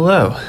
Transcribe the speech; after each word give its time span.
Hello, 0.00 0.40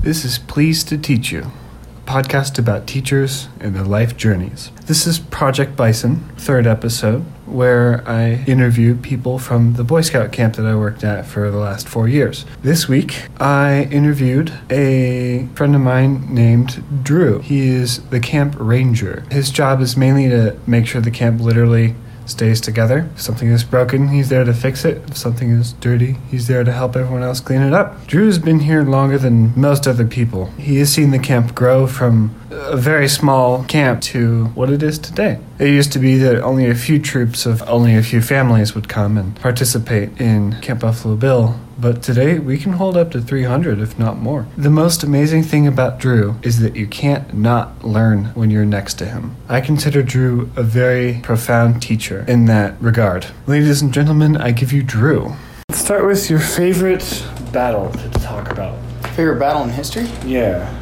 this 0.00 0.24
is 0.24 0.38
Pleased 0.38 0.88
to 0.88 0.96
Teach 0.96 1.30
You, 1.30 1.40
a 1.42 2.10
podcast 2.10 2.58
about 2.58 2.86
teachers 2.86 3.48
and 3.60 3.76
their 3.76 3.84
life 3.84 4.16
journeys. 4.16 4.70
This 4.86 5.06
is 5.06 5.18
Project 5.18 5.76
Bison, 5.76 6.20
third 6.38 6.66
episode, 6.66 7.20
where 7.44 8.02
I 8.08 8.42
interview 8.46 8.96
people 8.96 9.38
from 9.38 9.74
the 9.74 9.84
Boy 9.84 10.00
Scout 10.00 10.32
camp 10.32 10.56
that 10.56 10.64
I 10.64 10.74
worked 10.74 11.04
at 11.04 11.26
for 11.26 11.50
the 11.50 11.58
last 11.58 11.86
four 11.86 12.08
years. 12.08 12.46
This 12.62 12.88
week, 12.88 13.28
I 13.38 13.88
interviewed 13.90 14.54
a 14.70 15.48
friend 15.54 15.74
of 15.74 15.82
mine 15.82 16.34
named 16.34 16.82
Drew. 17.04 17.40
He 17.40 17.68
is 17.68 18.00
the 18.08 18.20
camp 18.20 18.56
ranger. 18.58 19.26
His 19.30 19.50
job 19.50 19.82
is 19.82 19.98
mainly 19.98 20.30
to 20.30 20.58
make 20.66 20.86
sure 20.86 21.02
the 21.02 21.10
camp 21.10 21.42
literally 21.42 21.94
stays 22.26 22.60
together. 22.60 23.08
If 23.14 23.20
something 23.20 23.48
is 23.48 23.64
broken, 23.64 24.08
he's 24.08 24.28
there 24.28 24.44
to 24.44 24.54
fix 24.54 24.84
it. 24.84 25.02
If 25.08 25.16
something 25.16 25.50
is 25.50 25.72
dirty, 25.74 26.16
he's 26.30 26.46
there 26.46 26.64
to 26.64 26.72
help 26.72 26.96
everyone 26.96 27.22
else 27.22 27.40
clean 27.40 27.62
it 27.62 27.72
up. 27.72 28.06
Drew's 28.06 28.38
been 28.38 28.60
here 28.60 28.82
longer 28.82 29.18
than 29.18 29.58
most 29.58 29.86
other 29.86 30.06
people. 30.06 30.46
He 30.58 30.78
has 30.78 30.92
seen 30.92 31.10
the 31.10 31.18
camp 31.18 31.54
grow 31.54 31.86
from 31.86 32.34
a 32.50 32.76
very 32.76 33.08
small 33.08 33.64
camp 33.64 34.00
to 34.02 34.46
what 34.54 34.70
it 34.70 34.82
is 34.82 34.98
today. 34.98 35.38
It 35.58 35.68
used 35.68 35.92
to 35.92 35.98
be 35.98 36.16
that 36.18 36.42
only 36.42 36.68
a 36.68 36.74
few 36.74 36.98
troops 36.98 37.46
of 37.46 37.62
only 37.62 37.94
a 37.94 38.02
few 38.02 38.20
families 38.20 38.74
would 38.74 38.88
come 38.88 39.16
and 39.18 39.34
participate 39.36 40.20
in 40.20 40.60
Camp 40.60 40.80
Buffalo 40.80 41.16
Bill, 41.16 41.58
but 41.78 42.02
today 42.02 42.38
we 42.38 42.58
can 42.58 42.72
hold 42.72 42.96
up 42.96 43.10
to 43.12 43.20
300, 43.20 43.80
if 43.80 43.98
not 43.98 44.18
more. 44.18 44.46
The 44.56 44.70
most 44.70 45.02
amazing 45.02 45.42
thing 45.42 45.66
about 45.66 45.98
Drew 45.98 46.36
is 46.42 46.60
that 46.60 46.76
you 46.76 46.86
can't 46.86 47.34
not 47.34 47.84
learn 47.84 48.26
when 48.34 48.50
you're 48.50 48.64
next 48.64 48.94
to 48.94 49.06
him. 49.06 49.36
I 49.48 49.60
consider 49.60 50.02
Drew 50.02 50.50
a 50.56 50.62
very 50.62 51.20
profound 51.22 51.82
teacher 51.82 52.24
in 52.28 52.46
that 52.46 52.80
regard. 52.80 53.26
Ladies 53.46 53.82
and 53.82 53.92
gentlemen, 53.92 54.36
I 54.36 54.50
give 54.50 54.72
you 54.72 54.82
Drew. 54.82 55.34
Let's 55.68 55.80
start 55.82 56.06
with 56.06 56.30
your 56.30 56.40
favorite 56.40 57.26
battle 57.52 57.90
to 57.90 58.10
talk 58.20 58.50
about. 58.50 58.78
Favorite 59.16 59.38
battle 59.38 59.62
in 59.62 59.70
history? 59.70 60.08
Yeah. 60.24 60.72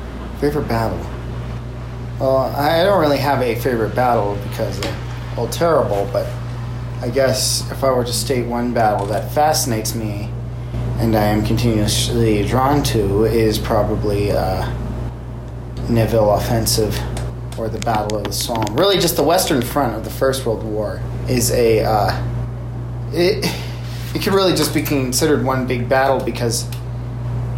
Favorite 0.41 0.69
battle? 0.69 0.99
Well, 2.19 2.37
I 2.37 2.85
don't 2.85 3.01
really 3.01 3.19
have 3.19 3.43
a 3.43 3.55
favorite 3.57 3.95
battle 3.95 4.39
because 4.49 4.79
they're 4.81 4.97
all 5.37 5.49
terrible, 5.49 6.09
but 6.13 6.27
I 7.01 7.11
guess 7.11 7.69
if 7.73 7.83
I 7.83 7.91
were 7.91 8.05
to 8.05 8.13
state 8.13 8.47
one 8.47 8.73
battle 8.73 9.07
that 9.07 9.33
fascinates 9.33 9.95
me 9.95 10.31
and 10.99 11.17
I 11.17 11.25
am 11.25 11.45
continuously 11.45 12.47
drawn 12.47 12.83
to 12.85 13.25
is 13.25 13.59
probably 13.59 14.31
uh, 14.31 14.67
Nivelle 15.89 16.35
Offensive 16.35 16.99
or 17.59 17.69
the 17.69 17.79
Battle 17.81 18.19
of 18.19 18.25
the 18.25 18.33
Somme. 18.33 18.77
Really, 18.77 18.99
just 18.99 19.17
the 19.17 19.23
Western 19.23 19.63
Front 19.63 19.95
of 19.95 20.05
the 20.05 20.11
First 20.11 20.47
World 20.47 20.63
War 20.63 21.01
is 21.29 21.51
a. 21.53 21.85
Uh, 21.85 22.29
it, 23.13 23.45
it 24.15 24.23
could 24.23 24.35
really 24.35 24.55
just 24.55 24.75
be 24.75 24.83
considered 24.83 25.45
one 25.45 25.67
big 25.67 25.89
battle 25.89 26.25
because 26.25 26.69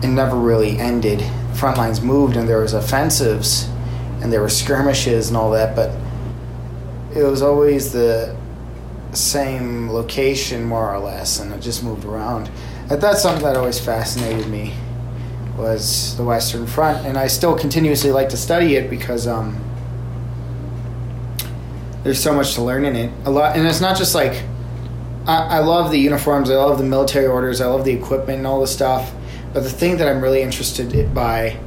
it 0.03 0.09
never 0.09 0.37
really 0.37 0.79
ended. 0.79 1.23
Front 1.55 1.79
lines 1.79 2.01
moved 2.01 2.37
and 2.37 2.49
there 2.49 2.61
was 2.61 2.73
offensives 2.73 3.69
and 4.21 4.33
there 4.33 4.41
were 4.41 4.49
skirmishes 4.49 5.29
and 5.29 5.37
all 5.37 5.51
that, 5.51 5.77
but 5.77 5.91
it 7.15 7.23
was 7.23 7.43
always 7.43 7.93
the 7.93 8.37
same 9.13 9.91
location 9.91 10.65
more 10.65 10.93
or 10.93 10.99
less, 10.99 11.39
and 11.39 11.53
it 11.53 11.61
just 11.61 11.85
moved 11.85 12.05
around. 12.05 12.51
And 12.91 13.01
that's 13.01 13.23
something 13.23 13.43
that 13.45 13.57
always 13.57 13.81
fascinated 13.81 14.47
me 14.49 14.75
was 15.57 16.17
the 16.17 16.25
Western 16.25 16.67
Front, 16.67 17.07
and 17.07 17.17
I 17.17 17.29
still 17.29 17.57
continuously 17.57 18.11
like 18.11 18.29
to 18.31 18.37
study 18.37 18.77
it 18.77 18.91
because 18.91 19.27
um, 19.27 19.59
there's 22.03 22.23
so 22.23 22.35
much 22.35 22.55
to 22.55 22.63
learn 22.63 22.85
in 22.85 22.97
it. 22.97 23.13
A 23.25 23.31
lot, 23.31 23.57
and 23.57 23.67
it's 23.67 23.81
not 23.81 23.97
just 23.97 24.15
like 24.15 24.43
I, 25.27 25.57
I 25.57 25.59
love 25.61 25.91
the 25.91 25.99
uniforms, 25.99 26.51
I 26.51 26.57
love 26.57 26.77
the 26.79 26.85
military 26.85 27.27
orders, 27.27 27.61
I 27.61 27.67
love 27.67 27.85
the 27.85 27.93
equipment 27.93 28.39
and 28.39 28.47
all 28.47 28.61
the 28.61 28.67
stuff. 28.67 29.13
But 29.55 29.63
the 29.63 29.71
thing 29.71 29.97
that 29.99 30.09
I'm 30.09 30.21
really 30.21 30.43
interested 30.43 31.15
by 31.15 31.59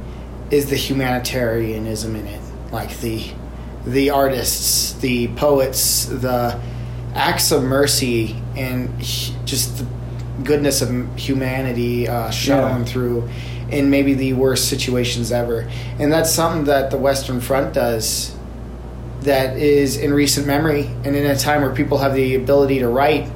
is 0.50 0.70
the 0.70 0.76
humanitarianism 0.76 2.14
in 2.14 2.26
it, 2.26 2.40
like 2.70 2.96
the 3.00 3.24
the 3.84 4.10
artists, 4.10 4.92
the 4.94 5.28
poets, 5.28 6.04
the 6.06 6.60
acts 7.14 7.50
of 7.50 7.62
mercy, 7.64 8.36
and 8.54 8.92
just 9.00 9.78
the 9.78 9.86
goodness 10.44 10.82
of 10.82 10.90
humanity 11.16 12.08
uh, 12.08 12.30
shown 12.30 12.80
Yeah. 12.80 12.84
through 12.84 13.28
in 13.70 13.90
maybe 13.90 14.14
the 14.14 14.32
worst 14.32 14.68
situations 14.68 15.30
ever. 15.32 15.68
And 15.98 16.12
that's 16.12 16.30
something 16.30 16.64
that 16.64 16.90
the 16.90 16.96
Western 16.96 17.40
Front 17.40 17.74
does 17.74 18.34
that 19.22 19.56
is 19.56 19.96
in 19.96 20.14
recent 20.14 20.46
memory 20.46 20.88
and 21.04 21.14
in 21.16 21.26
a 21.26 21.36
time 21.36 21.62
where 21.62 21.74
people 21.74 21.98
have 21.98 22.14
the 22.14 22.34
ability 22.36 22.78
to 22.78 22.88
write 22.88 23.28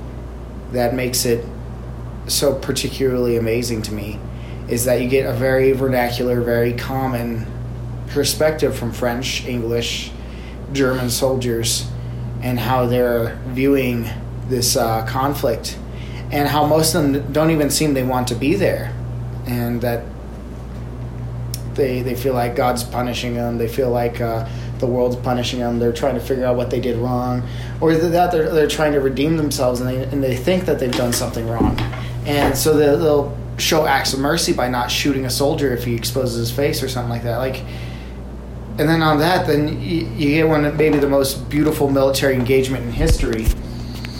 that 0.72 0.94
makes 0.94 1.24
it 1.26 1.44
so 2.28 2.54
particularly 2.54 3.36
amazing 3.36 3.82
to 3.82 3.92
me 3.92 4.18
is 4.68 4.84
that 4.84 5.02
you 5.02 5.08
get 5.08 5.26
a 5.26 5.32
very 5.32 5.72
vernacular, 5.72 6.40
very 6.40 6.72
common 6.72 7.44
perspective 8.08 8.76
from 8.76 8.92
French, 8.92 9.44
English, 9.44 10.12
German 10.72 11.10
soldiers 11.10 11.86
and 12.42 12.58
how 12.58 12.86
they're 12.86 13.38
viewing 13.48 14.08
this 14.48 14.76
uh, 14.76 15.04
conflict 15.06 15.76
and 16.32 16.48
how 16.48 16.66
most 16.66 16.94
of 16.94 17.02
them 17.02 17.32
don't 17.32 17.50
even 17.50 17.70
seem 17.70 17.94
they 17.94 18.02
want 18.02 18.26
to 18.28 18.34
be 18.34 18.54
there 18.54 18.94
and 19.46 19.80
that 19.82 20.04
they 21.74 22.02
they 22.02 22.14
feel 22.14 22.34
like 22.34 22.56
God's 22.56 22.84
punishing 22.84 23.34
them. 23.34 23.58
They 23.58 23.68
feel 23.68 23.90
like 23.90 24.20
uh, 24.20 24.48
the 24.78 24.86
world's 24.86 25.16
punishing 25.16 25.60
them. 25.60 25.78
They're 25.78 25.92
trying 25.92 26.14
to 26.14 26.20
figure 26.20 26.44
out 26.44 26.56
what 26.56 26.70
they 26.70 26.80
did 26.80 26.96
wrong, 26.96 27.46
or 27.80 27.94
that 27.94 28.32
they're, 28.32 28.50
they're 28.50 28.68
trying 28.68 28.92
to 28.92 29.00
redeem 29.00 29.36
themselves 29.36 29.80
and 29.80 29.88
they 29.88 30.02
and 30.04 30.22
they 30.22 30.36
think 30.36 30.64
that 30.66 30.78
they've 30.78 30.92
done 30.92 31.12
something 31.12 31.48
wrong, 31.48 31.78
and 32.26 32.56
so 32.56 32.76
they'll, 32.76 32.98
they'll 32.98 33.38
show 33.58 33.86
acts 33.86 34.12
of 34.12 34.18
mercy 34.18 34.52
by 34.52 34.68
not 34.68 34.90
shooting 34.90 35.24
a 35.24 35.30
soldier 35.30 35.72
if 35.72 35.84
he 35.84 35.94
exposes 35.94 36.36
his 36.36 36.50
face 36.50 36.82
or 36.82 36.88
something 36.88 37.10
like 37.10 37.22
that. 37.22 37.38
Like, 37.38 37.62
and 38.78 38.88
then 38.88 39.02
on 39.02 39.18
that, 39.18 39.46
then 39.46 39.80
you, 39.80 40.06
you 40.16 40.28
get 40.30 40.48
one 40.48 40.64
of 40.64 40.76
maybe 40.76 40.98
the 40.98 41.08
most 41.08 41.48
beautiful 41.48 41.90
military 41.90 42.34
engagement 42.34 42.84
in 42.84 42.92
history, 42.92 43.46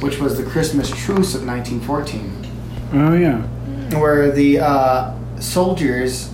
which 0.03 0.19
was 0.19 0.37
the 0.37 0.43
Christmas 0.45 0.89
Truce 0.91 1.35
of 1.35 1.47
1914 1.47 2.47
Oh, 2.95 3.15
yeah. 3.15 3.39
where 3.99 4.31
the 4.31 4.59
uh, 4.61 5.15
soldiers 5.41 6.29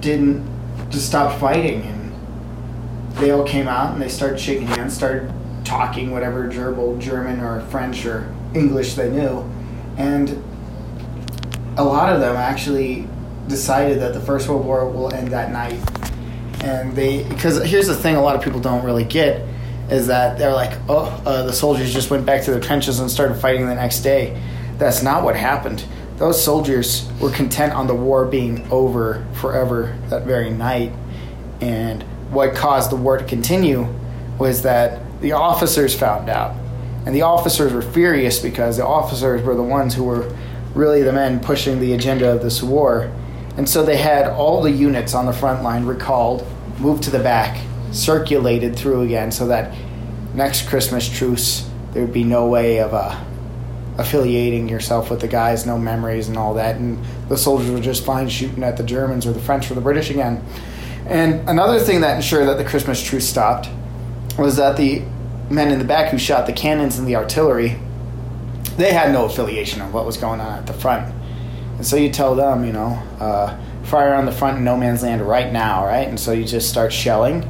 didn't 0.00 0.46
just 0.90 1.06
stop 1.06 1.38
fighting 1.40 1.82
and 1.82 2.12
they 3.16 3.30
all 3.32 3.44
came 3.44 3.66
out 3.68 3.92
and 3.92 4.00
they 4.02 4.08
started 4.08 4.38
shaking 4.38 4.66
hands, 4.68 4.94
started 4.94 5.32
talking 5.64 6.10
whatever 6.10 6.48
gerbil, 6.48 6.98
German 7.00 7.40
or 7.40 7.60
French 7.66 8.06
or 8.06 8.32
English 8.54 8.94
they 8.94 9.10
knew, 9.10 9.48
and 9.96 10.42
a 11.76 11.84
lot 11.84 12.12
of 12.12 12.20
them 12.20 12.36
actually 12.36 13.06
decided 13.48 14.00
that 14.00 14.14
the 14.14 14.20
First 14.20 14.48
World 14.48 14.64
War 14.64 14.88
will 14.88 15.12
end 15.12 15.28
that 15.28 15.50
night. 15.52 15.78
And 16.62 16.94
they, 16.94 17.24
because 17.24 17.62
here's 17.64 17.86
the 17.86 17.94
thing, 17.94 18.16
a 18.16 18.22
lot 18.22 18.36
of 18.36 18.42
people 18.42 18.60
don't 18.60 18.84
really 18.84 19.04
get 19.04 19.44
is 19.90 20.06
that 20.06 20.38
they're 20.38 20.52
like, 20.52 20.78
oh, 20.88 21.22
uh, 21.26 21.42
the 21.42 21.52
soldiers 21.52 21.92
just 21.92 22.10
went 22.10 22.24
back 22.24 22.44
to 22.44 22.50
their 22.52 22.60
trenches 22.60 23.00
and 23.00 23.10
started 23.10 23.34
fighting 23.34 23.66
the 23.66 23.74
next 23.74 24.00
day. 24.00 24.40
That's 24.78 25.02
not 25.02 25.24
what 25.24 25.36
happened. 25.36 25.84
Those 26.16 26.42
soldiers 26.42 27.10
were 27.20 27.30
content 27.30 27.72
on 27.72 27.86
the 27.86 27.94
war 27.94 28.24
being 28.24 28.70
over 28.70 29.26
forever 29.34 29.98
that 30.08 30.24
very 30.24 30.50
night. 30.50 30.92
And 31.60 32.02
what 32.30 32.54
caused 32.54 32.90
the 32.90 32.96
war 32.96 33.18
to 33.18 33.24
continue 33.24 33.88
was 34.38 34.62
that 34.62 35.00
the 35.20 35.32
officers 35.32 35.94
found 35.94 36.28
out. 36.28 36.54
And 37.04 37.14
the 37.14 37.22
officers 37.22 37.72
were 37.72 37.82
furious 37.82 38.38
because 38.38 38.76
the 38.76 38.86
officers 38.86 39.42
were 39.42 39.54
the 39.54 39.62
ones 39.62 39.94
who 39.94 40.04
were 40.04 40.34
really 40.74 41.02
the 41.02 41.12
men 41.12 41.40
pushing 41.40 41.80
the 41.80 41.94
agenda 41.94 42.30
of 42.30 42.42
this 42.42 42.62
war. 42.62 43.10
And 43.56 43.68
so 43.68 43.84
they 43.84 43.96
had 43.96 44.28
all 44.28 44.62
the 44.62 44.70
units 44.70 45.14
on 45.14 45.26
the 45.26 45.32
front 45.32 45.62
line 45.62 45.84
recalled, 45.84 46.46
moved 46.78 47.02
to 47.04 47.10
the 47.10 47.18
back, 47.18 47.60
circulated 47.92 48.76
through 48.76 49.02
again 49.02 49.30
so 49.32 49.46
that 49.48 49.74
next 50.34 50.68
Christmas 50.68 51.08
truce 51.08 51.68
there 51.92 52.02
would 52.02 52.12
be 52.12 52.24
no 52.24 52.46
way 52.46 52.78
of 52.78 52.94
uh, 52.94 53.20
affiliating 53.98 54.68
yourself 54.68 55.10
with 55.10 55.20
the 55.20 55.28
guys, 55.28 55.66
no 55.66 55.78
memories 55.78 56.28
and 56.28 56.36
all 56.36 56.54
that. 56.54 56.76
And 56.76 57.04
the 57.28 57.36
soldiers 57.36 57.70
were 57.70 57.80
just 57.80 58.04
fine 58.04 58.28
shooting 58.28 58.62
at 58.62 58.76
the 58.76 58.84
Germans 58.84 59.26
or 59.26 59.32
the 59.32 59.40
French 59.40 59.70
or 59.70 59.74
the 59.74 59.80
British 59.80 60.10
again. 60.10 60.44
And 61.06 61.48
another 61.48 61.80
thing 61.80 62.02
that 62.02 62.16
ensured 62.16 62.46
that 62.48 62.58
the 62.58 62.64
Christmas 62.64 63.02
truce 63.02 63.28
stopped 63.28 63.68
was 64.38 64.56
that 64.56 64.76
the 64.76 65.02
men 65.50 65.70
in 65.70 65.78
the 65.78 65.84
back 65.84 66.12
who 66.12 66.18
shot 66.18 66.46
the 66.46 66.52
cannons 66.52 66.98
and 66.98 67.06
the 67.06 67.16
artillery, 67.16 67.78
they 68.76 68.92
had 68.92 69.12
no 69.12 69.24
affiliation 69.24 69.82
of 69.82 69.92
what 69.92 70.06
was 70.06 70.16
going 70.16 70.40
on 70.40 70.58
at 70.58 70.66
the 70.66 70.72
front. 70.72 71.12
And 71.76 71.86
so 71.86 71.96
you 71.96 72.10
tell 72.10 72.34
them, 72.34 72.64
you 72.64 72.72
know, 72.72 73.02
uh, 73.18 73.58
fire 73.84 74.14
on 74.14 74.24
the 74.24 74.32
front 74.32 74.58
in 74.58 74.64
no 74.64 74.76
man's 74.76 75.02
land 75.02 75.22
right 75.22 75.52
now, 75.52 75.84
right? 75.84 76.06
And 76.06 76.20
so 76.20 76.32
you 76.32 76.44
just 76.44 76.68
start 76.68 76.92
shelling, 76.92 77.48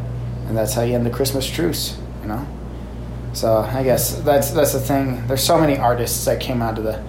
and 0.51 0.59
that's 0.59 0.75
how 0.75 0.83
you 0.83 0.97
end 0.97 1.07
the 1.07 1.11
Christmas 1.11 1.49
truce, 1.49 1.97
you 2.23 2.27
know. 2.29 2.45
So 3.35 3.59
I 3.59 3.85
guess 3.85 4.17
that's 4.23 4.51
that's 4.51 4.73
the 4.73 4.81
thing. 4.81 5.25
There's 5.29 5.45
so 5.45 5.61
many 5.61 5.79
artists 5.79 6.25
that 6.25 6.41
came 6.41 6.61
out 6.61 6.77
of 6.77 6.83
the 6.83 7.01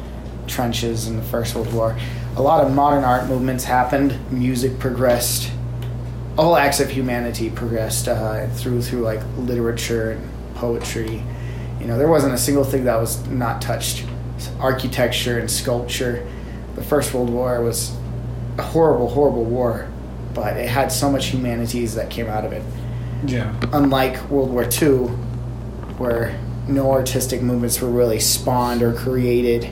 trenches 0.45 1.07
in 1.07 1.17
the 1.17 1.23
First 1.23 1.55
World 1.55 1.73
War. 1.73 1.97
A 2.35 2.41
lot 2.41 2.63
of 2.63 2.71
modern 2.71 3.03
art 3.03 3.27
movements 3.27 3.63
happened. 3.63 4.15
Music 4.31 4.77
progressed. 4.77 5.51
All 6.37 6.55
acts 6.55 6.79
of 6.79 6.91
humanity 6.91 7.49
progressed 7.49 8.07
uh, 8.07 8.45
through 8.49 8.83
through 8.83 9.01
like 9.01 9.21
literature 9.37 10.11
and 10.11 10.29
poetry. 10.53 11.23
You 11.79 11.87
know, 11.87 11.97
there 11.97 12.07
wasn't 12.07 12.35
a 12.35 12.37
single 12.37 12.63
thing 12.63 12.83
that 12.83 12.97
was 12.97 13.25
not 13.27 13.59
touched. 13.59 14.05
Architecture 14.59 15.39
and 15.39 15.49
sculpture. 15.49 16.27
The 16.75 16.83
First 16.83 17.11
World 17.11 17.31
War 17.31 17.59
was 17.63 17.91
a 18.59 18.61
horrible, 18.61 19.09
horrible 19.09 19.45
war, 19.45 19.89
but 20.35 20.57
it 20.57 20.69
had 20.69 20.91
so 20.91 21.11
much 21.11 21.25
humanities 21.25 21.95
that 21.95 22.11
came 22.11 22.27
out 22.27 22.45
of 22.45 22.53
it. 22.53 22.61
Yeah. 23.25 23.53
Unlike 23.73 24.29
World 24.29 24.51
War 24.51 24.63
II, 24.63 25.07
where 25.97 26.37
no 26.67 26.91
artistic 26.91 27.41
movements 27.41 27.79
were 27.81 27.89
really 27.89 28.19
spawned 28.19 28.81
or 28.81 28.93
created, 28.93 29.69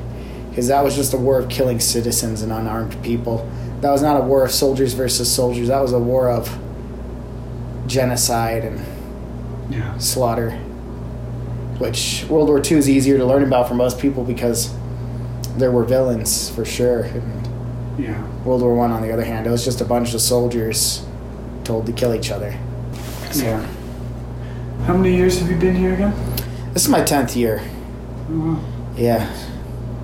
because 0.49 0.67
that 0.67 0.83
was 0.83 0.95
just 0.95 1.13
a 1.13 1.17
war 1.17 1.39
of 1.39 1.49
killing 1.49 1.79
citizens 1.79 2.41
and 2.41 2.51
unarmed 2.51 3.01
people. 3.03 3.49
That 3.81 3.91
was 3.91 4.01
not 4.01 4.17
a 4.19 4.23
war 4.23 4.43
of 4.45 4.51
soldiers 4.51 4.93
versus 4.93 5.31
soldiers. 5.31 5.67
That 5.69 5.81
was 5.81 5.93
a 5.93 5.99
war 5.99 6.29
of 6.29 6.57
genocide 7.87 8.63
and 8.63 8.79
Yeah. 9.69 9.97
slaughter. 9.97 10.51
Which 11.77 12.25
World 12.29 12.49
War 12.49 12.59
II 12.59 12.77
is 12.77 12.89
easier 12.89 13.17
to 13.17 13.25
learn 13.25 13.43
about 13.43 13.67
for 13.67 13.73
most 13.75 13.99
people 13.99 14.23
because 14.23 14.69
there 15.57 15.71
were 15.71 15.83
villains 15.85 16.49
for 16.49 16.65
sure. 16.65 17.01
And 17.03 17.47
Yeah. 17.97 18.15
World 18.45 18.61
War 18.61 18.73
One, 18.75 18.91
on 18.91 19.01
the 19.01 19.11
other 19.11 19.23
hand, 19.23 19.47
it 19.47 19.49
was 19.49 19.63
just 19.63 19.81
a 19.81 19.85
bunch 19.85 20.13
of 20.13 20.21
soldiers 20.21 21.03
told 21.63 21.85
to 21.85 21.91
kill 21.91 22.13
each 22.13 22.31
other. 22.31 22.55
So 23.31 23.45
Yeah. 23.45 23.65
How 24.85 24.95
many 24.95 25.15
years 25.15 25.39
have 25.39 25.49
you 25.49 25.57
been 25.57 25.75
here 25.75 25.93
again? 25.93 26.13
this 26.73 26.83
is 26.83 26.89
my 26.89 27.03
tenth 27.03 27.35
year. 27.35 27.61
Oh, 28.31 28.59
Yeah. 28.95 29.27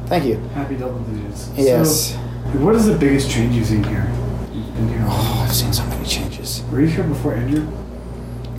Thank 0.07 0.25
you. 0.25 0.39
happy 0.53 0.75
double 0.75 0.99
digits. 0.99 1.49
Yes. 1.55 2.11
So, 2.11 2.17
what 2.59 2.75
is 2.75 2.85
the 2.85 2.95
biggest 2.95 3.29
change 3.29 3.55
you've 3.55 3.65
seen 3.65 3.83
here? 3.83 4.07
You've 4.53 4.75
been 4.75 4.87
here. 4.89 5.03
Oh, 5.07 5.45
I've 5.45 5.55
seen 5.55 5.73
so 5.73 5.83
many 5.87 6.05
changes. 6.05 6.63
Were 6.71 6.81
you 6.81 6.87
here 6.87 7.03
before 7.03 7.33
Andrew? 7.33 7.61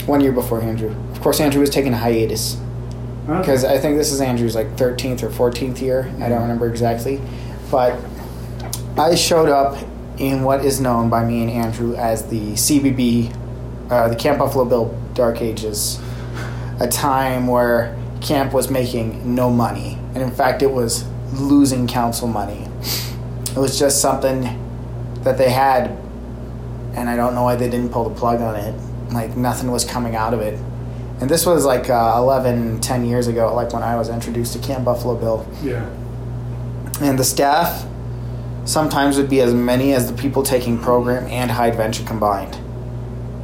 One 0.07 0.21
year 0.21 0.33
before 0.33 0.61
Andrew. 0.61 0.95
Of 1.13 1.21
course, 1.21 1.41
Andrew 1.41 1.61
was 1.61 1.71
taking 1.71 1.93
a 1.93 1.97
hiatus 1.97 2.57
because 3.27 3.65
I 3.65 3.79
think 3.79 3.97
this 3.97 4.13
is 4.13 4.21
Andrew's 4.21 4.55
like 4.55 4.77
13th 4.77 5.23
or 5.23 5.29
14th 5.29 5.81
year. 5.81 6.03
I 6.03 6.05
don't 6.05 6.31
mm-hmm. 6.31 6.43
remember 6.43 6.69
exactly, 6.69 7.21
but 7.71 7.99
I 8.97 9.15
showed 9.17 9.49
up 9.49 9.77
in 10.19 10.43
what 10.43 10.65
is 10.65 10.81
known 10.81 11.11
by 11.11 11.25
me 11.25 11.43
and 11.43 11.51
Andrew 11.51 11.95
as 11.97 12.29
the 12.29 12.53
CBB, 12.53 13.35
uh, 13.91 14.09
the 14.09 14.17
Camp 14.17 14.39
Buffalo 14.39 14.65
Bill 14.65 14.99
Dark 15.15 15.41
Ages, 15.41 16.01
a 16.81 16.89
time 16.89 17.47
where 17.47 17.97
camp 18.21 18.53
was 18.53 18.71
making 18.71 19.35
no 19.35 19.51
money, 19.51 19.99
and 20.15 20.19
in 20.19 20.31
fact, 20.31 20.63
it 20.63 20.71
was 20.71 21.05
losing 21.35 21.87
council 21.87 22.29
money. 22.29 22.69
It 23.51 23.57
was 23.57 23.79
just 23.79 24.01
something 24.01 24.43
that 25.23 25.39
they 25.39 25.51
had, 25.51 25.91
and 26.95 27.09
I 27.09 27.17
don't 27.17 27.35
know 27.35 27.43
why 27.43 27.57
they 27.57 27.69
didn't 27.71 27.91
pull 27.91 28.09
the 28.09 28.15
plug 28.15 28.41
on 28.41 28.57
it. 28.57 28.75
Like 29.13 29.37
nothing 29.37 29.71
was 29.71 29.85
coming 29.85 30.15
out 30.17 30.35
of 30.35 30.41
it. 30.41 30.59
And 31.21 31.31
this 31.31 31.47
was 31.47 31.65
like 31.65 31.89
uh, 31.89 32.15
11, 32.19 32.81
10 32.81 33.05
years 33.07 33.27
ago, 33.27 33.55
like 33.55 33.73
when 33.73 33.83
I 33.83 33.97
was 33.97 34.11
introduced 34.11 34.53
to 34.53 34.59
Camp 34.59 34.85
Buffalo 34.85 35.17
Bill. 35.17 35.47
yeah. 35.63 35.89
And 37.01 37.19
the 37.19 37.25
staff 37.25 37.87
sometimes 38.65 39.19
would 39.19 39.29
be 39.29 39.41
as 39.41 39.53
many 39.53 39.93
as 39.93 40.11
the 40.11 40.17
people 40.17 40.43
taking 40.43 40.79
program 40.79 41.27
and 41.27 41.51
high 41.51 41.69
adventure 41.69 42.05
combined. 42.05 42.59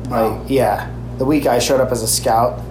Wow. 0.08 0.44
Yeah. 0.48 0.90
The 1.18 1.24
week 1.24 1.46
I 1.46 1.58
showed 1.58 1.80
up 1.80 1.90
as 1.92 2.02
a 2.02 2.08
scout, 2.08 2.62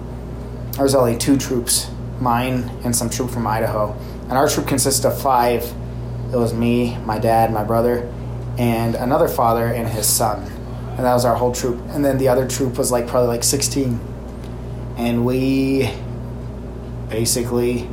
there 0.72 0.82
was 0.82 0.94
only 0.94 1.16
two 1.16 1.36
troops, 1.36 1.90
mine 2.20 2.70
and 2.84 2.94
some 2.94 3.10
troop 3.10 3.30
from 3.30 3.46
Idaho. 3.46 3.92
And 4.22 4.32
our 4.32 4.48
troop 4.48 4.66
consisted 4.66 5.06
of 5.06 5.20
five. 5.20 5.64
It 6.32 6.36
was 6.36 6.54
me, 6.54 6.96
my 6.98 7.18
dad, 7.18 7.52
my 7.52 7.64
brother, 7.64 8.10
and 8.58 8.94
another 8.94 9.28
father 9.28 9.66
and 9.66 9.86
his 9.86 10.06
son. 10.06 10.42
And 10.96 11.00
that 11.00 11.12
was 11.12 11.24
our 11.24 11.34
whole 11.34 11.52
troop. 11.52 11.78
And 11.90 12.04
then 12.04 12.18
the 12.18 12.28
other 12.28 12.48
troop 12.48 12.78
was 12.78 12.90
like 12.90 13.06
probably 13.06 13.28
like 13.28 13.44
16. 13.44 14.00
And 14.96 15.26
we 15.26 15.90
basically 17.08 17.88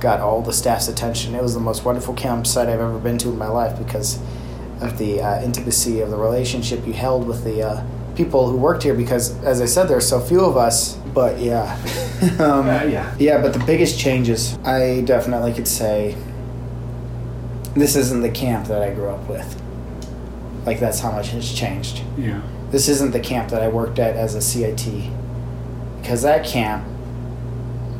got 0.00 0.20
all 0.20 0.42
the 0.42 0.52
staff's 0.52 0.88
attention. 0.88 1.34
It 1.34 1.42
was 1.42 1.54
the 1.54 1.60
most 1.60 1.84
wonderful 1.84 2.14
campsite 2.14 2.68
I've 2.68 2.80
ever 2.80 2.98
been 2.98 3.18
to 3.18 3.28
in 3.28 3.38
my 3.38 3.48
life 3.48 3.78
because 3.78 4.18
of 4.80 4.98
the 4.98 5.22
uh, 5.22 5.42
intimacy 5.42 6.00
of 6.00 6.10
the 6.10 6.16
relationship 6.16 6.86
you 6.86 6.92
held 6.92 7.26
with 7.26 7.44
the 7.44 7.62
uh, 7.62 7.86
people 8.16 8.48
who 8.50 8.56
worked 8.56 8.82
here. 8.82 8.94
Because, 8.94 9.38
as 9.44 9.60
I 9.60 9.66
said, 9.66 9.86
there's 9.88 10.08
so 10.08 10.20
few 10.20 10.40
of 10.44 10.56
us. 10.56 10.94
But 11.14 11.38
yeah, 11.38 11.74
um, 12.38 12.68
Uh, 12.68 12.82
yeah. 12.84 13.14
yeah. 13.18 13.40
But 13.40 13.52
the 13.52 13.64
biggest 13.64 13.98
changes, 13.98 14.58
I 14.64 15.02
definitely 15.02 15.52
could 15.52 15.68
say, 15.68 16.16
this 17.74 17.94
isn't 17.96 18.22
the 18.22 18.30
camp 18.30 18.66
that 18.68 18.82
I 18.82 18.92
grew 18.92 19.08
up 19.10 19.28
with. 19.28 19.62
Like 20.64 20.80
that's 20.80 20.98
how 20.98 21.12
much 21.12 21.28
has 21.28 21.52
changed 21.52 22.02
Yeah. 22.18 22.40
this 22.72 22.88
isn't 22.88 23.12
the 23.12 23.20
camp 23.20 23.50
that 23.50 23.62
I 23.62 23.68
worked 23.68 23.98
at 24.00 24.16
as 24.16 24.34
a 24.34 24.40
CIT. 24.40 25.10
Because 26.00 26.22
that 26.22 26.44
camp, 26.44 26.84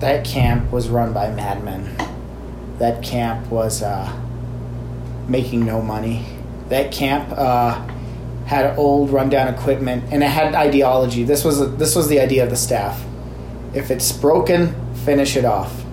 that 0.01 0.25
camp 0.25 0.73
was 0.73 0.89
run 0.89 1.13
by 1.13 1.31
madmen. 1.31 1.95
That 2.79 3.03
camp 3.03 3.47
was 3.51 3.83
uh, 3.83 4.11
making 5.29 5.65
no 5.65 5.81
money. 5.81 6.25
That 6.71 6.91
camp 6.93 7.33
uh, 7.37 7.87
had 8.47 8.77
old, 8.79 9.11
rundown 9.11 9.53
equipment, 9.53 10.05
and 10.13 10.23
it 10.23 10.29
had 10.31 10.55
ideology. 10.55 11.25
This 11.25 11.45
was 11.45 11.61
a, 11.61 11.67
this 11.67 11.95
was 11.97 12.09
the 12.09 12.21
idea 12.21 12.45
of 12.45 12.51
the 12.51 12.57
staff. 12.57 13.05
If 13.75 13.91
it's 13.91 14.13
broken, 14.13 14.75
finish 15.05 15.37
it 15.37 15.45
off. 15.45 15.85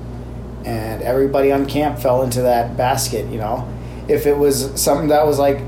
And 0.65 1.01
everybody 1.01 1.51
on 1.51 1.65
camp 1.65 1.99
fell 1.99 2.21
into 2.23 2.43
that 2.43 2.77
basket. 2.77 3.29
You 3.31 3.39
know, 3.39 3.67
if 4.07 4.25
it 4.25 4.37
was 4.37 4.79
something 4.79 5.09
that 5.09 5.25
was 5.25 5.39
like 5.39 5.59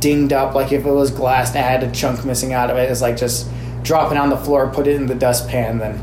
dinged 0.00 0.32
up, 0.32 0.54
like 0.54 0.72
if 0.72 0.86
it 0.86 0.90
was 0.90 1.10
glass 1.10 1.48
and 1.48 1.58
it 1.58 1.62
had 1.68 1.82
a 1.82 1.90
chunk 1.92 2.24
missing 2.24 2.52
out 2.54 2.70
of 2.70 2.76
it, 2.78 2.90
it's 2.90 3.02
like 3.02 3.16
just 3.16 3.50
drop 3.82 4.12
it 4.12 4.16
on 4.18 4.30
the 4.30 4.36
floor, 4.36 4.70
put 4.72 4.86
it 4.86 4.94
in 4.96 5.06
the 5.06 5.14
dustpan, 5.14 5.78
then 5.78 5.96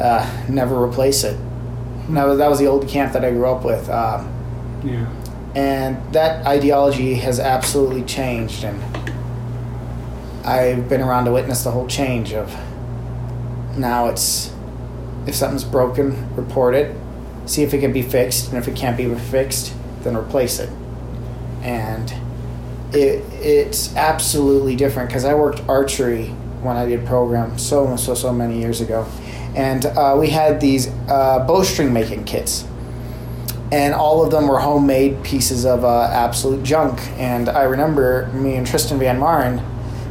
uh, 0.00 0.46
never 0.48 0.80
replace 0.82 1.24
it. 1.24 1.36
And 2.06 2.16
that 2.16 2.24
was, 2.26 2.38
that 2.38 2.48
was 2.48 2.58
the 2.60 2.66
old 2.66 2.86
camp 2.88 3.12
that 3.14 3.24
I 3.24 3.30
grew 3.30 3.46
up 3.46 3.64
with. 3.64 3.88
Um, 3.90 4.30
Yeah. 4.84 5.06
and 5.54 5.96
that 6.14 6.46
ideology 6.46 7.14
has 7.16 7.40
absolutely 7.40 8.02
changed 8.04 8.64
and 8.64 8.80
i've 10.44 10.88
been 10.88 11.00
around 11.00 11.24
to 11.24 11.32
witness 11.32 11.64
the 11.64 11.70
whole 11.70 11.86
change 11.86 12.32
of 12.32 12.54
now 13.76 14.08
it's 14.08 14.52
if 15.26 15.34
something's 15.34 15.64
broken 15.64 16.34
report 16.36 16.74
it 16.74 16.94
see 17.46 17.62
if 17.62 17.74
it 17.74 17.78
can 17.78 17.92
be 17.92 18.02
fixed 18.02 18.48
and 18.48 18.58
if 18.58 18.68
it 18.68 18.76
can't 18.76 18.96
be 18.96 19.12
fixed 19.14 19.74
then 20.04 20.16
replace 20.16 20.60
it. 20.60 20.70
And 21.62 22.12
it 22.92 23.24
it's 23.42 23.94
absolutely 23.96 24.76
different 24.76 25.08
because 25.08 25.24
i 25.24 25.34
worked 25.34 25.60
archery 25.68 26.26
when 26.62 26.76
i 26.76 26.86
did 26.86 27.04
program 27.04 27.58
so 27.58 27.96
so 27.96 28.14
so 28.14 28.32
many 28.32 28.60
years 28.60 28.80
ago. 28.80 29.06
And 29.56 29.86
uh, 29.86 30.16
we 30.18 30.30
had 30.30 30.60
these 30.60 30.88
uh, 31.08 31.44
bowstring 31.46 31.92
making 31.92 32.24
kits. 32.24 32.66
And 33.70 33.94
all 33.94 34.24
of 34.24 34.30
them 34.30 34.48
were 34.48 34.58
homemade 34.58 35.22
pieces 35.22 35.64
of 35.64 35.84
uh, 35.84 36.10
absolute 36.12 36.64
junk. 36.64 37.00
And 37.18 37.48
I 37.48 37.62
remember 37.62 38.26
me 38.34 38.56
and 38.56 38.66
Tristan 38.66 38.98
Van 38.98 39.18
Maren, 39.18 39.58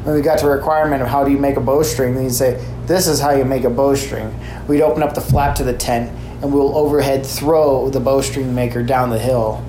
when 0.03 0.15
we 0.15 0.21
got 0.21 0.37
to 0.39 0.45
the 0.45 0.51
requirement 0.51 1.01
of 1.01 1.07
how 1.07 1.23
do 1.23 1.31
you 1.31 1.37
make 1.37 1.55
a 1.55 1.61
bowstring, 1.61 2.19
he'd 2.21 2.33
say, 2.33 2.59
"This 2.85 3.07
is 3.07 3.19
how 3.19 3.31
you 3.31 3.45
make 3.45 3.63
a 3.63 3.69
bowstring." 3.69 4.33
We'd 4.67 4.81
open 4.81 5.01
up 5.01 5.13
the 5.13 5.21
flap 5.21 5.55
to 5.55 5.63
the 5.63 5.73
tent, 5.73 6.11
and 6.41 6.53
we'll 6.53 6.77
overhead 6.77 7.25
throw 7.25 7.89
the 7.89 7.99
bowstring 7.99 8.53
maker 8.53 8.83
down 8.83 9.09
the 9.09 9.19
hill 9.19 9.61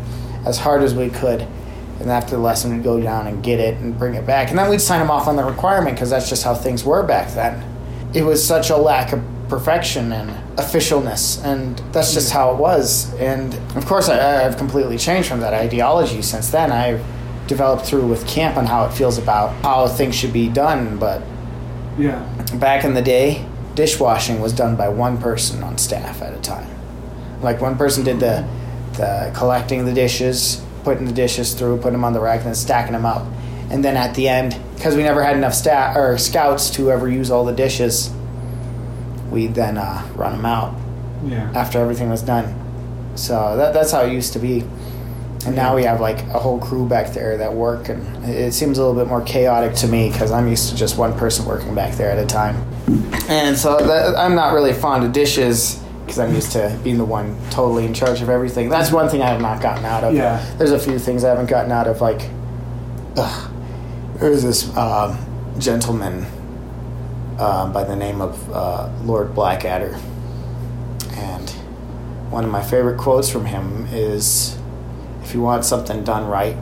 as 0.44 0.58
hard 0.58 0.82
as 0.82 0.94
we 0.94 1.08
could. 1.08 1.46
And 2.00 2.10
after 2.10 2.34
the 2.36 2.42
lesson, 2.42 2.72
we'd 2.72 2.82
go 2.82 3.00
down 3.00 3.28
and 3.28 3.42
get 3.42 3.60
it 3.60 3.78
and 3.78 3.96
bring 3.96 4.14
it 4.14 4.26
back, 4.26 4.50
and 4.50 4.58
then 4.58 4.68
we'd 4.68 4.80
sign 4.80 5.00
them 5.00 5.10
off 5.10 5.28
on 5.28 5.36
the 5.36 5.44
requirement 5.44 5.96
because 5.96 6.10
that's 6.10 6.28
just 6.28 6.42
how 6.42 6.54
things 6.54 6.84
were 6.84 7.02
back 7.04 7.32
then. 7.34 7.62
It 8.12 8.24
was 8.24 8.44
such 8.44 8.70
a 8.70 8.76
lack 8.76 9.12
of 9.12 9.22
perfection 9.48 10.12
and 10.12 10.30
officialness, 10.56 11.44
and 11.44 11.78
that's 11.92 12.12
just 12.12 12.32
hmm. 12.32 12.38
how 12.38 12.52
it 12.52 12.56
was. 12.56 13.14
And 13.14 13.54
of 13.76 13.86
course, 13.86 14.08
I, 14.08 14.44
I've 14.44 14.56
completely 14.56 14.98
changed 14.98 15.28
from 15.28 15.40
that 15.40 15.54
ideology 15.54 16.22
since 16.22 16.50
then. 16.50 16.72
I've 16.72 17.04
developed 17.46 17.84
through 17.86 18.06
with 18.06 18.26
camp 18.26 18.56
on 18.56 18.66
how 18.66 18.84
it 18.86 18.92
feels 18.92 19.18
about 19.18 19.52
how 19.62 19.86
things 19.86 20.14
should 20.14 20.32
be 20.32 20.48
done. 20.48 20.96
But 20.98 21.22
Yeah. 21.98 22.20
back 22.54 22.84
in 22.84 22.94
the 22.94 23.02
day, 23.02 23.44
dishwashing 23.74 24.40
was 24.40 24.52
done 24.52 24.76
by 24.76 24.88
one 24.88 25.18
person 25.18 25.62
on 25.62 25.76
staff 25.78 26.22
at 26.22 26.32
a 26.32 26.38
time. 26.38 26.66
Like 27.42 27.60
one 27.60 27.76
person 27.76 28.04
did 28.04 28.20
the 28.20 28.44
the 28.96 29.30
collecting 29.34 29.84
the 29.86 29.92
dishes, 29.92 30.62
putting 30.84 31.04
the 31.06 31.12
dishes 31.12 31.52
through, 31.54 31.78
putting 31.78 31.94
them 31.94 32.04
on 32.04 32.12
the 32.12 32.20
rack, 32.20 32.38
and 32.38 32.46
then 32.46 32.54
stacking 32.54 32.92
them 32.92 33.04
up. 33.04 33.26
And 33.70 33.84
then 33.84 33.96
at 33.96 34.14
the 34.14 34.28
end, 34.28 34.56
because 34.76 34.94
we 34.94 35.02
never 35.02 35.20
had 35.22 35.36
enough 35.36 35.52
staff 35.54 35.96
or 35.96 36.16
scouts 36.16 36.70
to 36.70 36.92
ever 36.92 37.08
use 37.08 37.28
all 37.30 37.44
the 37.44 37.52
dishes, 37.52 38.10
we'd 39.30 39.54
then 39.54 39.78
uh, 39.78 40.02
run 40.14 40.32
them 40.36 40.46
out 40.46 40.74
Yeah. 41.26 41.50
after 41.54 41.80
everything 41.80 42.08
was 42.08 42.22
done. 42.22 42.54
So 43.16 43.56
that, 43.56 43.74
that's 43.74 43.90
how 43.90 44.02
it 44.02 44.12
used 44.12 44.32
to 44.34 44.38
be. 44.38 44.62
And 45.46 45.54
now 45.54 45.74
we 45.74 45.84
have 45.84 46.00
like 46.00 46.20
a 46.28 46.38
whole 46.38 46.58
crew 46.58 46.88
back 46.88 47.12
there 47.12 47.36
that 47.36 47.52
work, 47.52 47.88
and 47.90 48.24
it 48.24 48.54
seems 48.54 48.78
a 48.78 48.84
little 48.84 48.98
bit 48.98 49.08
more 49.08 49.22
chaotic 49.22 49.74
to 49.76 49.88
me 49.88 50.10
because 50.10 50.32
I'm 50.32 50.48
used 50.48 50.70
to 50.70 50.76
just 50.76 50.96
one 50.96 51.12
person 51.18 51.44
working 51.44 51.74
back 51.74 51.94
there 51.96 52.10
at 52.10 52.18
a 52.18 52.26
time. 52.26 52.56
And 53.28 53.56
so 53.56 53.76
that, 53.76 54.16
I'm 54.16 54.34
not 54.34 54.54
really 54.54 54.72
fond 54.72 55.04
of 55.04 55.12
dishes 55.12 55.82
because 56.04 56.18
I'm 56.18 56.34
used 56.34 56.52
to 56.52 56.78
being 56.82 56.98
the 56.98 57.04
one 57.04 57.36
totally 57.50 57.84
in 57.86 57.94
charge 57.94 58.20
of 58.22 58.28
everything. 58.28 58.68
That's 58.68 58.90
one 58.90 59.08
thing 59.08 59.22
I 59.22 59.28
have 59.28 59.40
not 59.40 59.62
gotten 59.62 59.84
out 59.84 60.04
of. 60.04 60.14
Yeah. 60.14 60.44
There's 60.56 60.72
a 60.72 60.78
few 60.78 60.98
things 60.98 61.24
I 61.24 61.30
haven't 61.30 61.46
gotten 61.46 61.72
out 61.72 61.86
of, 61.86 62.00
like, 62.00 62.28
ugh, 63.16 63.50
there's 64.16 64.42
this 64.42 64.74
um, 64.76 65.18
gentleman 65.58 66.26
uh, 67.38 67.70
by 67.72 67.84
the 67.84 67.96
name 67.96 68.20
of 68.20 68.50
uh, 68.50 68.90
Lord 69.02 69.34
Blackadder. 69.34 69.98
And 71.12 71.50
one 72.30 72.44
of 72.44 72.50
my 72.50 72.62
favorite 72.62 72.98
quotes 72.98 73.30
from 73.30 73.46
him 73.46 73.86
is 73.90 74.58
if 75.24 75.34
you 75.34 75.40
want 75.40 75.64
something 75.64 76.04
done 76.04 76.26
right, 76.26 76.56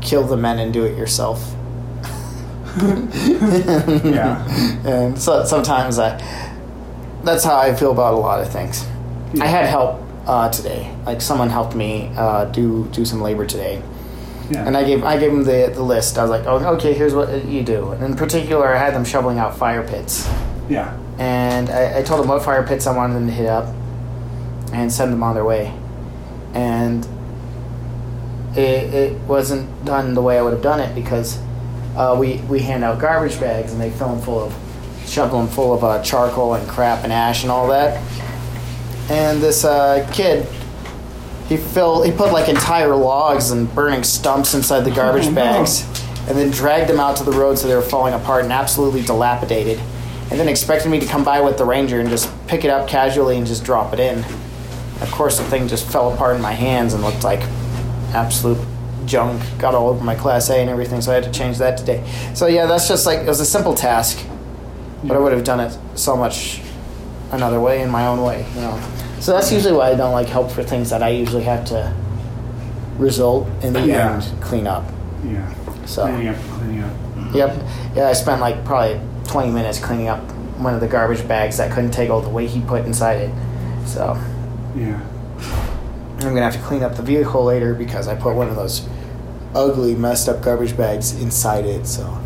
kill 0.00 0.24
the 0.24 0.36
men 0.36 0.58
and 0.58 0.72
do 0.72 0.84
it 0.84 0.96
yourself. 0.96 1.38
Yeah. 2.80 4.46
And 4.86 5.18
so 5.20 5.44
sometimes 5.44 5.98
I, 5.98 6.16
that's 7.22 7.44
how 7.44 7.56
I 7.56 7.74
feel 7.74 7.90
about 7.92 8.14
a 8.14 8.16
lot 8.16 8.40
of 8.40 8.50
things. 8.50 8.86
I 9.40 9.46
had 9.46 9.66
help 9.66 10.00
uh, 10.26 10.48
today. 10.50 10.94
Like 11.04 11.20
someone 11.20 11.50
helped 11.50 11.74
me 11.74 12.10
uh, 12.16 12.46
do 12.46 12.88
do 12.92 13.04
some 13.04 13.20
labor 13.20 13.44
today, 13.46 13.82
Yeah. 14.50 14.66
and 14.66 14.76
I 14.76 14.84
gave 14.84 15.04
I 15.04 15.18
gave 15.18 15.32
them 15.32 15.44
the 15.44 15.70
the 15.74 15.82
list. 15.82 16.16
I 16.18 16.22
was 16.22 16.30
like, 16.30 16.46
oh, 16.46 16.56
okay, 16.76 16.94
here's 16.94 17.14
what 17.14 17.44
you 17.44 17.62
do. 17.62 17.90
And 17.92 18.02
in 18.04 18.16
particular, 18.16 18.74
I 18.74 18.78
had 18.78 18.94
them 18.94 19.04
shoveling 19.04 19.38
out 19.38 19.56
fire 19.56 19.86
pits, 19.86 20.28
yeah. 20.68 20.96
and 21.18 21.68
I, 21.70 21.98
I 21.98 22.02
told 22.02 22.20
them 22.20 22.28
what 22.28 22.42
fire 22.42 22.62
pits 22.66 22.86
I 22.86 22.96
wanted 22.96 23.14
them 23.14 23.26
to 23.26 23.32
hit 23.32 23.46
up, 23.48 23.66
and 24.72 24.90
send 24.92 25.12
them 25.12 25.22
on 25.22 25.34
their 25.34 25.44
way. 25.44 25.72
And 26.54 27.06
it, 28.56 28.94
it 28.94 29.20
wasn't 29.22 29.84
done 29.84 30.14
the 30.14 30.22
way 30.22 30.38
I 30.38 30.42
would 30.42 30.52
have 30.52 30.62
done 30.62 30.80
it 30.80 30.94
because 30.94 31.38
uh, 31.96 32.16
we 32.18 32.36
we 32.48 32.60
hand 32.60 32.84
out 32.84 33.00
garbage 33.00 33.38
bags 33.40 33.72
and 33.72 33.80
they 33.80 33.90
fill 33.90 34.08
them 34.14 34.20
full 34.20 34.40
of 34.44 34.54
shovel 35.06 35.40
them 35.40 35.48
full 35.48 35.72
of 35.74 35.82
uh, 35.84 36.02
charcoal 36.02 36.54
and 36.54 36.68
crap 36.68 37.02
and 37.04 37.12
ash 37.12 37.42
and 37.42 37.50
all 37.50 37.68
that. 37.68 38.00
And 39.10 39.42
this 39.42 39.64
uh, 39.64 40.08
kid, 40.12 40.46
he 41.48 41.56
filled 41.56 42.06
he 42.06 42.12
put 42.12 42.32
like 42.32 42.48
entire 42.48 42.94
logs 42.94 43.50
and 43.50 43.72
burning 43.74 44.04
stumps 44.04 44.54
inside 44.54 44.80
the 44.80 44.90
garbage 44.90 45.26
Oh, 45.26 45.30
no. 45.30 45.34
bags, 45.34 45.82
and 46.28 46.38
then 46.38 46.50
dragged 46.50 46.88
them 46.88 47.00
out 47.00 47.16
to 47.16 47.24
the 47.24 47.32
road 47.32 47.58
so 47.58 47.66
they 47.66 47.74
were 47.74 47.82
falling 47.82 48.14
apart 48.14 48.44
and 48.44 48.52
absolutely 48.52 49.02
dilapidated. 49.02 49.80
And 50.30 50.38
then 50.38 50.46
expected 50.48 50.90
me 50.90 51.00
to 51.00 51.06
come 51.06 51.24
by 51.24 51.40
with 51.40 51.58
the 51.58 51.64
ranger 51.64 51.98
and 51.98 52.08
just 52.08 52.30
pick 52.46 52.64
it 52.64 52.70
up 52.70 52.88
casually 52.88 53.36
and 53.36 53.44
just 53.44 53.64
drop 53.64 53.92
it 53.92 53.98
in. 53.98 54.18
Of 55.00 55.10
course, 55.10 55.38
the 55.38 55.44
thing 55.44 55.66
just 55.66 55.90
fell 55.90 56.12
apart 56.12 56.36
in 56.36 56.42
my 56.42 56.52
hands 56.52 56.94
and 56.94 57.02
looked 57.02 57.24
like 57.24 57.40
absolute 58.12 58.58
junk. 59.06 59.42
Got 59.58 59.74
all 59.74 59.88
over 59.88 60.02
my 60.04 60.14
class 60.14 60.50
A 60.50 60.56
and 60.60 60.70
everything, 60.70 61.00
so 61.00 61.10
I 61.12 61.14
had 61.16 61.24
to 61.24 61.30
change 61.32 61.58
that 61.58 61.78
today. 61.78 62.04
So 62.34 62.46
yeah, 62.46 62.66
that's 62.66 62.88
just 62.88 63.06
like 63.06 63.20
it 63.20 63.26
was 63.26 63.40
a 63.40 63.46
simple 63.46 63.74
task, 63.74 64.24
but 65.04 65.16
I 65.16 65.20
would 65.20 65.32
have 65.32 65.44
done 65.44 65.60
it 65.60 65.76
so 65.94 66.16
much 66.16 66.60
another 67.32 67.60
way 67.60 67.82
in 67.82 67.90
my 67.90 68.06
own 68.06 68.22
way, 68.22 68.44
you 68.54 68.60
know. 68.60 68.80
So 69.20 69.32
that's 69.32 69.52
usually 69.52 69.74
why 69.74 69.90
I 69.90 69.94
don't 69.94 70.12
like 70.12 70.28
help 70.28 70.50
for 70.50 70.62
things 70.62 70.90
that 70.90 71.02
I 71.02 71.10
usually 71.10 71.44
have 71.44 71.64
to 71.66 71.94
result 72.98 73.48
in 73.62 73.72
the 73.72 73.80
Yeah. 73.86 74.14
end 74.14 74.42
clean 74.42 74.66
up. 74.66 74.84
Yeah. 75.24 75.46
So 75.86 76.04
Cleaning 76.06 76.28
up, 76.28 76.36
cleaning 76.58 76.82
up. 76.82 77.34
yep, 77.34 77.56
yeah, 77.94 78.08
I 78.08 78.12
spent 78.12 78.40
like 78.40 78.64
probably 78.64 79.00
20 79.26 79.50
minutes 79.50 79.78
cleaning 79.78 80.08
up 80.08 80.20
one 80.58 80.74
of 80.74 80.80
the 80.80 80.86
garbage 80.88 81.26
bags 81.26 81.56
that 81.56 81.70
couldn't 81.72 81.90
take 81.92 82.10
all 82.10 82.20
the 82.20 82.28
weight 82.28 82.50
he 82.50 82.60
put 82.60 82.84
inside 82.84 83.20
it. 83.20 83.30
So 83.86 84.16
Yeah. 84.76 84.98
I'm 86.22 86.34
gonna 86.34 86.42
have 86.42 86.54
to 86.54 86.60
clean 86.60 86.82
up 86.82 86.96
the 86.96 87.02
vehicle 87.02 87.44
later 87.44 87.74
because 87.74 88.06
I 88.06 88.14
put 88.14 88.34
one 88.34 88.48
of 88.48 88.56
those 88.56 88.86
ugly, 89.54 89.94
messed 89.94 90.28
up 90.28 90.42
garbage 90.42 90.76
bags 90.76 91.20
inside 91.20 91.64
it. 91.64 91.86
So, 91.86 92.18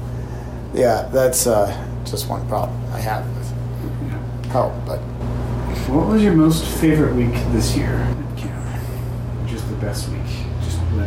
yeah, 0.75 1.09
that's 1.13 1.47
uh, 1.47 1.71
just 2.05 2.29
one 2.29 2.47
problem 2.49 2.79
I 2.93 2.99
have 3.01 3.25
with 3.37 3.53
Yeah. 4.09 4.53
help. 4.53 4.73
But 4.85 4.99
What 5.89 6.09
was 6.09 6.23
your 6.23 6.35
most 6.35 6.65
favorite 6.65 7.15
week 7.15 7.35
this 7.53 7.77
year? 7.77 8.07
Just 9.47 9.69
the 9.69 9.77
best 9.77 10.09
week. 10.09 10.19
Just 10.63 10.79
what? 10.79 11.07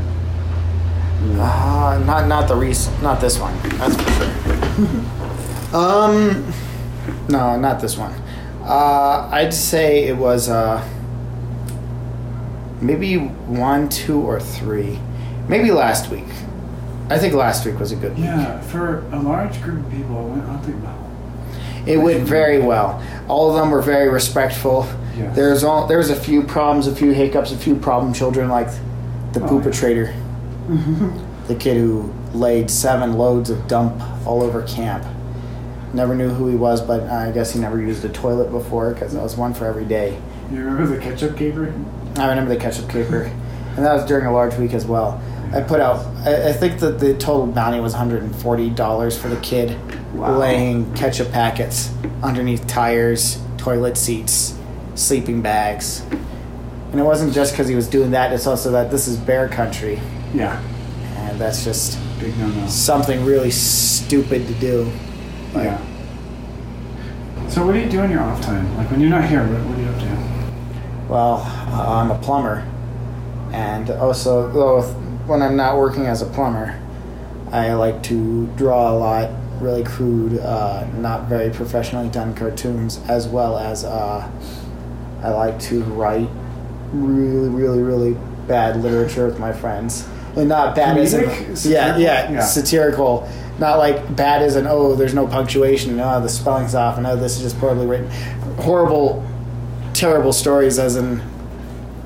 uh, 1.41 2.00
not 2.06 2.27
not 2.27 2.48
the 2.48 2.56
recent, 2.56 3.01
not 3.03 3.20
this 3.20 3.38
one. 3.38 3.53
That's 3.77 3.96
for 4.01 4.12
sure. 4.12 4.29
um, 5.77 6.53
no, 7.27 7.60
not 7.60 7.82
this 7.82 7.98
one. 7.98 8.13
Uh, 8.63 9.27
I'd 9.32 9.53
say 9.53 10.06
it 10.06 10.15
was 10.15 10.48
uh, 10.50 10.82
maybe 12.81 13.17
one, 13.17 13.89
two, 13.89 14.19
or 14.22 14.39
three. 14.39 15.00
Maybe 15.48 15.72
last 15.72 16.10
week. 16.12 16.25
I 17.10 17.17
think 17.17 17.34
last 17.34 17.65
week 17.65 17.79
was 17.79 17.91
a 17.91 17.96
good 17.96 18.15
week. 18.15 18.25
Yeah, 18.25 18.60
for 18.62 19.00
a 19.12 19.19
large 19.19 19.62
group 19.62 19.86
of 19.86 19.91
people, 19.91 20.27
it 20.27 20.29
went 20.31 20.43
oddly 20.50 20.74
well. 20.74 21.03
It 21.86 21.98
went 21.98 22.27
very 22.27 22.60
well. 22.60 23.01
All 23.29 23.50
of 23.50 23.55
them 23.55 23.72
were 23.72 23.81
very 23.81 24.10
respectful. 24.10 24.86
Yes. 25.17 25.34
There's 25.36 25.63
all 25.63 25.88
there's 25.88 26.10
a 26.10 26.15
few 26.15 26.43
problems, 26.43 26.86
a 26.88 26.93
few 26.96 27.12
hiccups, 27.12 27.51
a 27.53 27.57
few 27.57 27.75
problem 27.77 28.13
children 28.13 28.50
like 28.50 28.67
the 29.31 29.41
Oh, 29.43 29.48
pooper 29.48 29.65
yeah. 29.67 29.72
trader, 29.79 30.05
mm-hmm. 30.67 31.48
the 31.48 31.55
kid 31.55 31.77
who 31.77 32.13
laid 32.34 32.69
seven 32.69 33.13
loads 33.13 33.50
of 33.50 33.67
dump 33.67 34.01
all 34.27 34.43
over 34.43 34.63
camp. 34.63 35.05
Never 35.93 36.13
knew 36.13 36.29
who 36.29 36.48
he 36.50 36.55
was, 36.55 36.81
but 36.81 37.03
I 37.03 37.31
guess 37.31 37.53
he 37.53 37.60
never 37.60 37.79
used 37.81 38.03
a 38.03 38.10
toilet 38.10 38.51
before 38.51 38.93
because 38.93 39.13
that 39.13 39.24
was 39.24 39.38
one 39.38 39.53
for 39.53 39.65
every 39.65 39.86
day. 39.86 40.19
You 40.51 40.60
remember 40.65 40.98
the 40.98 41.01
ketchup 41.01 41.38
caper? 41.38 41.74
I 42.18 42.28
remember 42.30 42.54
the 42.54 42.60
ketchup 42.60 42.90
caper, 42.90 43.24
and 43.76 43.86
that 43.86 43.94
was 43.94 44.06
during 44.06 44.26
a 44.26 44.32
large 44.32 44.56
week 44.56 44.74
as 44.74 44.86
well. 44.86 45.22
I 45.54 45.62
put 45.62 45.80
out. 45.80 46.06
I, 46.26 46.50
I 46.50 46.54
think 46.54 46.80
that 46.80 47.00
the 47.00 47.14
total 47.18 47.48
bounty 47.48 47.80
was 47.80 47.94
140 47.94 48.70
dollars 48.72 49.18
for 49.18 49.28
the 49.30 49.38
kid 49.42 49.78
Wow. 50.14 50.38
laying 50.40 50.92
ketchup 50.96 51.32
packets 51.32 51.92
underneath 52.24 52.66
tires, 52.66 53.40
toilet 53.58 53.98
seats, 53.98 54.58
sleeping 54.96 55.42
bags, 55.42 56.02
and 56.92 57.00
it 57.00 57.04
wasn't 57.04 57.34
just 57.34 57.54
because 57.54 57.68
he 57.68 57.76
was 57.76 57.88
doing 57.88 58.12
that. 58.12 58.34
It's 58.34 58.48
also 58.48 58.72
that 58.72 58.90
this 58.90 59.08
is 59.08 59.18
bear 59.18 59.48
country, 59.48 60.00
Yeah. 60.34 60.60
and 61.18 61.40
that's 61.40 61.64
just 61.64 62.00
Big 62.20 62.36
no 62.40 62.48
no. 62.48 62.66
something 62.68 63.24
really 63.26 63.52
stupid 63.52 64.48
to 64.48 64.54
do. 64.56 64.92
Like, 65.54 65.66
Yeah. 65.66 65.78
So 67.50 67.66
what 67.66 67.74
do 67.74 67.80
you 67.80 67.90
do 67.90 68.02
in 68.02 68.10
your 68.12 68.22
off 68.22 68.42
time? 68.42 68.76
Like 68.78 68.90
when 68.92 69.00
you're 69.00 69.10
not 69.10 69.26
here, 69.26 69.42
what, 69.46 69.62
what 69.70 69.78
are 69.78 69.82
you 69.82 69.88
up 69.88 70.00
to? 70.00 70.17
Well, 71.10 71.42
uh, 71.46 72.02
I'm 72.02 72.12
a 72.12 72.20
plumber, 72.20 72.68
and 73.54 73.90
also 73.90 74.52
though 74.52 74.82
when 75.28 75.42
I'm 75.42 75.56
not 75.56 75.78
working 75.78 76.06
as 76.06 76.22
a 76.22 76.26
plumber, 76.26 76.82
I 77.52 77.74
like 77.74 78.04
to 78.04 78.48
draw 78.58 78.92
a 78.92 78.96
lot, 78.98 79.30
really 79.62 79.84
crude, 79.84 80.40
uh, 80.40 80.86
not 80.96 81.30
very 81.30 81.50
professionally 81.50 82.10
done 82.10 82.36
cartoons, 82.36 83.00
as 83.08 83.28
well 83.28 83.58
as 83.58 83.86
uh, 83.86 84.30
I 85.24 85.30
like 85.30 85.60
to 85.62 85.82
write 85.84 86.30
really, 86.92 87.50
really, 87.50 87.82
really 87.82 88.18
bad 88.48 88.82
literature 88.82 89.26
with 89.28 89.40
my 89.40 89.54
friends, 89.54 90.08
and 90.36 90.50
not 90.50 90.76
bad 90.76 90.98
as 90.98 91.14
in, 91.14 91.72
yeah, 91.72 91.98
yeah, 91.98 92.16
Satirical? 92.22 92.34
Yeah. 92.34 92.42
satirical. 92.42 93.30
Not 93.60 93.80
like 93.80 94.16
bad 94.16 94.44
as 94.44 94.56
in 94.56 94.68
oh, 94.68 94.94
there's 94.96 95.16
no 95.16 95.26
punctuation, 95.26 95.98
no, 95.98 96.22
the 96.22 96.30
spelling's 96.30 96.76
off, 96.76 96.98
and 96.98 97.08
oh, 97.08 97.16
this 97.16 97.38
is 97.38 97.44
just 97.44 97.60
poorly 97.60 97.88
written. 97.88 98.10
Horrible 98.60 99.26
terrible 99.98 100.32
stories 100.34 100.77
as 100.80 100.96
in 100.96 101.22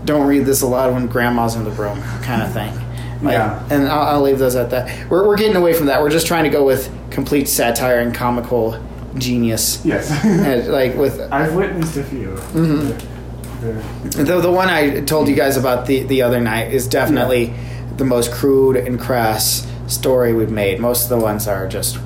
don't 0.06 0.26
read 0.26 0.46
this 0.46 0.62
aloud 0.62 0.94
when 0.94 1.08
grandma's 1.08 1.56
in 1.56 1.64
the 1.64 1.72
room 1.72 2.02
kind 2.24 2.42
of 2.42 2.52
thing 2.54 2.74
like, 3.22 3.34
Yeah. 3.34 3.64
and 3.70 3.88
I'll, 3.88 4.16
I'll 4.16 4.22
leave 4.22 4.40
those 4.40 4.56
at 4.56 4.70
that 4.72 5.10
we're, 5.10 5.28
we're 5.28 5.38
getting 5.38 5.56
away 5.56 5.74
from 5.74 5.88
that 5.88 6.02
we're 6.02 6.10
just 6.10 6.26
trying 6.28 6.46
to 6.46 6.50
go 6.50 6.66
with 6.66 6.90
complete 7.12 7.48
satire 7.48 8.00
and 8.00 8.14
comical 8.16 8.82
genius 9.18 9.86
Yes. 9.86 10.10
And, 10.26 10.68
like 10.72 10.96
with 10.96 11.20
I've 11.32 11.54
witnessed 11.54 11.98
a 11.98 12.04
few. 12.04 12.30
Mm-hmm. 12.30 13.62
They're- 13.62 14.24
the, 14.26 14.42
the 14.42 14.52
one 14.52 14.70
i 14.70 15.02
told 15.02 15.28
you 15.28 15.36
guys 15.36 15.56
about 15.58 15.86
the, 15.86 16.02
the 16.04 16.24
other 16.24 16.40
night 16.42 16.72
is 16.74 16.88
definitely 16.88 17.54
the 17.98 18.06
most 18.06 18.32
crude 18.32 18.76
and 18.76 19.00
crass 19.00 19.68
story 19.86 20.34
we've 20.34 20.50
made 20.50 20.80
most 20.80 21.04
of 21.04 21.10
the 21.10 21.18
ones 21.20 21.48
are 21.48 21.68
just 21.68 22.00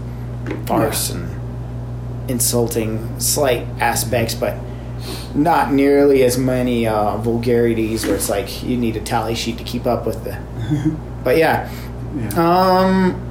farce 0.66 1.12
and 1.12 1.30
insulting 2.30 3.18
slight 3.22 3.66
aspects 3.80 4.34
but 4.34 4.58
not 5.36 5.72
nearly 5.74 6.24
as 6.24 6.38
many 6.38 6.88
uh, 6.88 7.18
vulgarities 7.18 8.06
where 8.06 8.16
it's 8.16 8.30
like 8.30 8.64
you 8.64 8.78
need 8.78 8.96
a 8.96 9.02
tally 9.02 9.36
sheet 9.36 9.58
to 9.58 9.64
keep 9.64 9.86
up 9.86 10.06
with 10.06 10.24
the 10.24 10.38
but 11.24 11.38
yeah 11.38 11.70
yeah. 12.18 12.30
um 12.80 13.22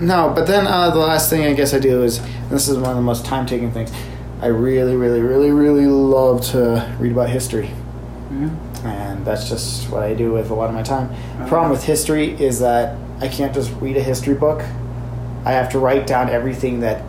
no 0.00 0.32
but 0.34 0.46
then 0.46 0.66
uh, 0.66 0.88
the 0.90 0.98
last 0.98 1.28
thing 1.28 1.44
i 1.46 1.52
guess 1.52 1.74
i 1.74 1.78
do 1.78 2.02
is 2.02 2.18
and 2.18 2.50
this 2.50 2.66
is 2.68 2.78
one 2.78 2.88
of 2.90 2.96
the 2.96 3.02
most 3.02 3.24
time-taking 3.26 3.70
things 3.72 3.92
i 4.40 4.46
really 4.46 4.96
really 4.96 5.20
really 5.20 5.50
really 5.50 5.86
love 5.86 6.40
to 6.40 6.90
read 6.98 7.12
about 7.12 7.28
history 7.28 7.70
yeah. 8.32 8.48
and 8.84 9.26
that's 9.26 9.48
just 9.50 9.90
what 9.90 10.02
I 10.02 10.14
do 10.14 10.32
with 10.32 10.50
a 10.50 10.54
lot 10.54 10.68
of 10.70 10.74
my 10.74 10.82
time. 10.82 11.08
The 11.08 11.14
Uh-huh. 11.14 11.48
problem 11.48 11.70
with 11.72 11.82
history 11.84 12.30
is 12.40 12.60
that 12.60 12.96
I 13.20 13.28
can't 13.28 13.52
just 13.52 13.70
read 13.80 13.96
a 13.98 14.02
history 14.02 14.34
book. 14.34 14.62
I 15.44 15.50
have 15.52 15.68
to 15.72 15.78
write 15.80 16.06
down 16.06 16.30
everything 16.30 16.80
that 16.80 17.02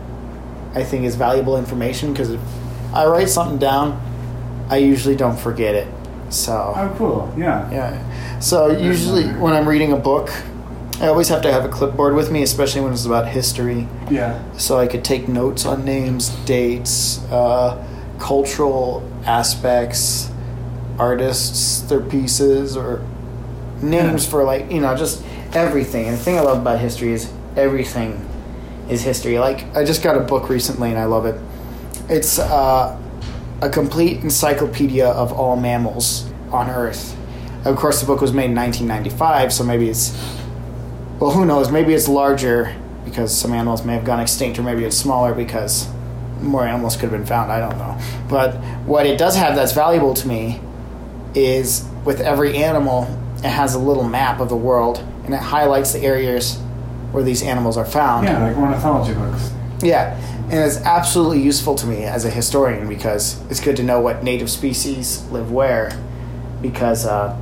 I 0.74 0.82
think 0.82 1.04
is 1.04 1.14
valuable 1.14 1.56
information 1.56 2.12
because 2.12 2.30
if 2.30 2.40
I 2.92 3.06
write 3.06 3.28
something 3.30 3.56
down, 3.58 3.98
I 4.72 4.76
usually 4.78 5.14
don't 5.16 5.38
forget 5.38 5.74
it. 5.74 5.86
So 6.30 6.72
Oh, 6.74 6.94
cool. 6.96 7.34
Yeah. 7.36 7.70
yeah. 7.70 8.38
So 8.40 8.68
usually 8.70 9.24
when 9.28 9.52
I'm 9.52 9.68
reading 9.68 9.92
a 9.92 9.96
book, 9.98 10.30
I 10.98 11.08
always 11.08 11.28
have 11.28 11.42
to 11.42 11.52
have 11.52 11.64
a 11.64 11.68
clipboard 11.68 12.14
with 12.14 12.30
me, 12.32 12.42
especially 12.42 12.80
when 12.80 12.92
it's 12.94 13.04
about 13.04 13.28
history 13.28 13.86
Yeah. 14.10 14.38
so 14.56 14.78
I 14.78 14.86
could 14.86 15.04
take 15.04 15.28
notes 15.28 15.66
on 15.66 15.84
names, 15.84 16.30
dates, 16.46 17.20
uh, 17.30 17.76
cultural 18.18 19.02
aspects, 19.26 20.30
artists, 20.98 21.82
their 21.82 22.00
pieces, 22.00 22.76
or 22.76 23.02
names 23.82 24.24
Yeah. 24.24 24.30
for 24.30 24.44
like 24.44 24.70
you 24.72 24.80
know 24.80 24.96
just 24.96 25.22
everything. 25.52 26.06
And 26.08 26.16
the 26.16 26.22
thing 26.22 26.38
I 26.38 26.40
love 26.40 26.58
about 26.58 26.78
history 26.78 27.12
is 27.12 27.28
everything 27.56 28.24
is 28.88 29.02
history. 29.02 29.38
Like 29.38 29.64
I 29.76 29.84
just 29.84 30.02
got 30.02 30.16
a 30.16 30.20
book 30.20 30.48
recently 30.48 30.88
and 30.90 30.98
I 30.98 31.04
love 31.04 31.26
it. 31.26 31.36
It's 32.08 32.38
uh, 32.38 32.96
a 33.62 33.70
complete 33.70 34.20
encyclopedia 34.22 35.06
of 35.06 35.32
all 35.32 35.56
mammals 35.56 36.30
on 36.50 36.68
Earth. 36.68 37.16
Of 37.64 37.76
course, 37.76 38.00
the 38.00 38.06
book 38.06 38.20
was 38.20 38.32
made 38.32 38.50
in 38.50 38.56
1995, 38.56 39.52
so 39.52 39.64
maybe 39.64 39.88
it's 39.88 40.10
well, 41.20 41.30
who 41.30 41.46
knows? 41.46 41.70
Maybe 41.70 41.94
it's 41.94 42.08
larger 42.08 42.74
because 43.04 43.36
some 43.36 43.52
animals 43.52 43.84
may 43.84 43.94
have 43.94 44.04
gone 44.04 44.18
extinct, 44.18 44.58
or 44.58 44.64
maybe 44.64 44.84
it's 44.84 44.96
smaller 44.96 45.32
because 45.32 45.88
more 46.40 46.66
animals 46.66 46.96
could 46.96 47.10
have 47.10 47.12
been 47.12 47.24
found. 47.24 47.52
I 47.52 47.60
don't 47.60 47.78
know. 47.78 47.96
But 48.28 48.56
what 48.84 49.06
it 49.06 49.18
does 49.18 49.36
have 49.36 49.54
that's 49.54 49.70
valuable 49.70 50.14
to 50.14 50.26
me 50.26 50.60
is 51.36 51.86
with 52.04 52.20
every 52.20 52.56
animal, 52.56 53.06
it 53.36 53.50
has 53.50 53.74
a 53.74 53.78
little 53.78 54.02
map 54.02 54.40
of 54.40 54.48
the 54.48 54.56
world 54.56 54.98
and 55.24 55.32
it 55.32 55.40
highlights 55.40 55.92
the 55.92 56.00
areas 56.00 56.56
where 57.12 57.22
these 57.22 57.44
animals 57.44 57.76
are 57.76 57.84
found. 57.84 58.26
Yeah, 58.26 58.42
like 58.42 58.56
ornithology 58.56 59.14
books. 59.14 59.52
Yeah, 59.80 60.18
and 60.52 60.60
it's 60.60 60.76
absolutely 60.82 61.40
useful 61.40 61.74
to 61.74 61.86
me 61.86 62.04
as 62.04 62.26
a 62.26 62.30
historian 62.30 62.86
because 62.86 63.40
it's 63.50 63.58
good 63.58 63.74
to 63.76 63.82
know 63.82 64.00
what 64.00 64.22
native 64.22 64.50
species 64.50 65.26
live 65.30 65.50
where, 65.50 65.98
because 66.60 67.06
uh, 67.06 67.34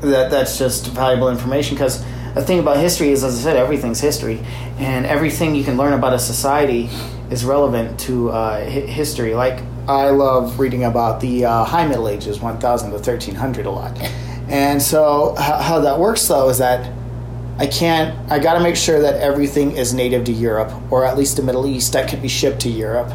that 0.00 0.30
that's 0.30 0.56
just 0.56 0.86
valuable 0.86 1.28
information. 1.28 1.74
Because 1.74 2.04
the 2.34 2.44
thing 2.44 2.60
about 2.60 2.76
history 2.76 3.08
is, 3.08 3.24
as 3.24 3.40
I 3.40 3.42
said, 3.42 3.56
everything's 3.56 3.98
history, 3.98 4.38
and 4.78 5.04
everything 5.04 5.56
you 5.56 5.64
can 5.64 5.76
learn 5.76 5.94
about 5.94 6.14
a 6.14 6.18
society 6.20 6.88
is 7.28 7.44
relevant 7.44 7.98
to 8.00 8.30
uh, 8.30 8.60
hi- 8.60 8.86
history. 8.86 9.34
Like 9.34 9.60
I 9.88 10.10
love 10.10 10.60
reading 10.60 10.84
about 10.84 11.20
the 11.20 11.44
uh, 11.44 11.64
High 11.64 11.88
Middle 11.88 12.08
Ages, 12.08 12.38
one 12.38 12.60
thousand 12.60 12.92
to 12.92 13.00
thirteen 13.00 13.34
hundred, 13.34 13.66
a 13.66 13.70
lot. 13.70 13.98
And 14.48 14.80
so, 14.80 15.34
how 15.34 15.80
that 15.80 15.98
works 15.98 16.28
though 16.28 16.48
is 16.50 16.58
that 16.58 16.97
I 17.58 17.66
can't. 17.66 18.14
I 18.30 18.38
got 18.38 18.54
to 18.54 18.60
make 18.60 18.76
sure 18.76 19.00
that 19.00 19.16
everything 19.16 19.72
is 19.76 19.92
native 19.92 20.24
to 20.26 20.32
Europe, 20.32 20.72
or 20.90 21.04
at 21.04 21.18
least 21.18 21.36
the 21.36 21.42
Middle 21.42 21.66
East, 21.66 21.92
that 21.92 22.08
can 22.08 22.20
be 22.20 22.28
shipped 22.28 22.60
to 22.60 22.68
Europe. 22.68 23.12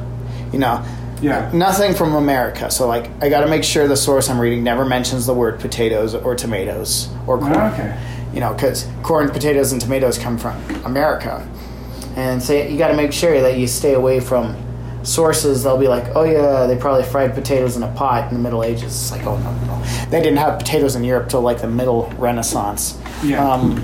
You 0.52 0.60
know, 0.60 0.82
Yeah. 1.22 1.50
nothing 1.54 1.94
from 1.94 2.14
America. 2.16 2.70
So, 2.70 2.86
like, 2.88 3.10
I 3.22 3.30
got 3.30 3.42
to 3.42 3.48
make 3.48 3.64
sure 3.64 3.88
the 3.88 3.96
source 3.96 4.30
I'm 4.30 4.40
reading 4.40 4.62
never 4.64 4.84
mentions 4.84 5.26
the 5.26 5.34
word 5.34 5.60
potatoes 5.60 6.14
or 6.14 6.36
tomatoes 6.36 7.08
or 7.26 7.38
corn. 7.38 7.54
Okay. 7.56 7.96
You 8.34 8.42
know, 8.42 8.54
because 8.54 8.86
corn, 9.04 9.30
potatoes, 9.30 9.72
and 9.72 9.80
tomatoes 9.80 10.18
come 10.18 10.38
from 10.38 10.56
America, 10.84 11.48
and 12.18 12.42
so 12.44 12.52
you 12.54 12.78
got 12.78 12.90
to 12.90 12.96
make 12.96 13.14
sure 13.14 13.40
that 13.42 13.58
you 13.58 13.68
stay 13.68 13.94
away 13.94 14.20
from 14.20 14.56
sources. 15.04 15.64
They'll 15.64 15.78
be 15.78 15.88
like, 15.88 16.06
"Oh 16.16 16.24
yeah, 16.24 16.66
they 16.66 16.76
probably 16.76 17.04
fried 17.04 17.34
potatoes 17.36 17.78
in 17.78 17.84
a 17.84 17.88
pot 17.90 18.30
in 18.32 18.38
the 18.38 18.44
Middle 18.44 18.64
Ages." 18.64 18.86
It's 18.86 19.12
like, 19.12 19.26
"Oh 19.26 19.38
no, 19.38 19.52
no, 19.52 19.66
no. 19.78 19.82
they 20.10 20.20
didn't 20.22 20.38
have 20.40 20.58
potatoes 20.60 20.96
in 20.96 21.04
Europe 21.04 21.30
till 21.30 21.42
like 21.42 21.62
the 21.62 21.68
Middle 21.68 22.12
Renaissance." 22.18 22.98
Yeah. 23.24 23.48
Um, 23.48 23.84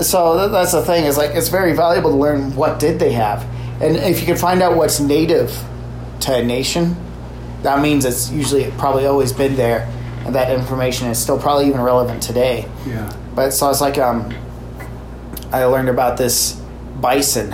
so 0.00 0.48
that's 0.48 0.72
the 0.72 0.82
thing 0.82 1.04
is 1.04 1.16
like 1.16 1.30
it's 1.34 1.48
very 1.48 1.72
valuable 1.74 2.10
to 2.10 2.16
learn 2.16 2.54
what 2.54 2.78
did 2.78 2.98
they 2.98 3.12
have. 3.12 3.42
And 3.82 3.96
if 3.96 4.20
you 4.20 4.26
can 4.26 4.36
find 4.36 4.62
out 4.62 4.76
what's 4.76 5.00
native 5.00 5.56
to 6.20 6.34
a 6.36 6.44
nation 6.44 6.96
that 7.62 7.80
means 7.82 8.04
it's 8.04 8.30
usually 8.30 8.70
probably 8.78 9.06
always 9.06 9.32
been 9.32 9.56
there 9.56 9.92
and 10.24 10.34
that 10.34 10.52
information 10.52 11.08
is 11.08 11.18
still 11.18 11.38
probably 11.38 11.66
even 11.66 11.80
relevant 11.80 12.22
today. 12.22 12.68
Yeah. 12.86 13.12
but 13.34 13.50
so 13.50 13.68
it's 13.70 13.80
like 13.80 13.98
um 13.98 14.32
i 15.52 15.64
learned 15.64 15.88
about 15.88 16.16
this 16.16 16.52
bison 17.00 17.50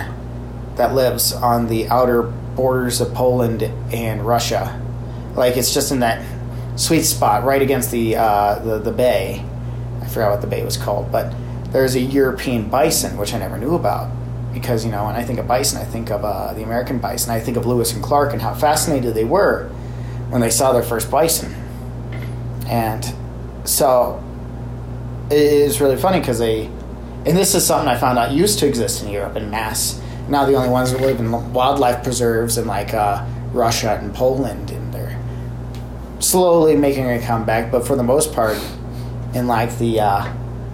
that 0.75 0.93
lives 0.93 1.33
on 1.33 1.67
the 1.67 1.87
outer 1.89 2.23
borders 2.55 3.01
of 3.01 3.13
poland 3.13 3.63
and 3.91 4.25
russia. 4.25 4.79
Like 5.35 5.57
it's 5.57 5.73
just 5.73 5.91
in 5.91 5.99
that 6.01 6.23
sweet 6.75 7.03
spot 7.03 7.43
right 7.43 7.61
against 7.61 7.89
the 7.89 8.15
uh, 8.15 8.59
the, 8.59 8.77
the 8.79 8.91
bay. 8.91 9.43
I 10.01 10.07
forgot 10.07 10.31
what 10.31 10.41
the 10.41 10.47
bay 10.47 10.63
was 10.63 10.77
called 10.77 11.11
but 11.11 11.33
there's 11.73 11.95
a 11.95 11.99
european 11.99 12.69
bison 12.69 13.17
which 13.17 13.33
i 13.33 13.37
never 13.37 13.57
knew 13.57 13.75
about 13.75 14.09
because 14.53 14.85
you 14.85 14.91
know 14.91 15.05
when 15.05 15.15
i 15.15 15.23
think 15.23 15.39
of 15.39 15.47
bison 15.47 15.81
i 15.81 15.83
think 15.83 16.09
of 16.11 16.23
uh, 16.23 16.53
the 16.53 16.63
american 16.63 16.99
bison. 16.99 17.31
I 17.31 17.39
think 17.39 17.57
of 17.57 17.65
lewis 17.65 17.93
and 17.93 18.01
clark 18.01 18.31
and 18.31 18.41
how 18.41 18.53
fascinated 18.53 19.13
they 19.13 19.25
were 19.25 19.69
when 20.29 20.41
they 20.41 20.49
saw 20.49 20.73
their 20.73 20.81
first 20.81 21.11
bison. 21.11 21.53
And 22.67 23.05
so 23.65 24.23
it 25.29 25.37
is 25.37 25.79
really 25.79 25.97
funny 25.97 26.19
because 26.19 26.39
they 26.39 26.65
and 27.25 27.37
this 27.37 27.53
is 27.55 27.65
something 27.65 27.87
i 27.87 27.97
found 27.97 28.17
out 28.17 28.31
used 28.31 28.59
to 28.59 28.67
exist 28.67 29.03
in 29.03 29.09
europe 29.09 29.35
in 29.35 29.49
mass. 29.49 30.01
Now 30.29 30.45
the 30.45 30.55
only 30.55 30.69
ones 30.69 30.91
that 30.91 31.01
live 31.01 31.19
in 31.19 31.53
wildlife 31.53 32.03
preserves 32.03 32.57
in 32.57 32.65
like 32.65 32.93
uh, 32.93 33.25
russia 33.51 33.99
and 34.01 34.13
poland 34.13 34.71
and 34.71 34.93
they're 34.93 35.19
slowly 36.19 36.75
making 36.75 37.05
a 37.05 37.19
comeback 37.19 37.71
but 37.71 37.85
for 37.85 37.95
the 37.95 38.03
most 38.03 38.33
part 38.33 38.57
in 39.33 39.47
like 39.47 39.77
the 39.77 39.99
uh, 39.99 40.33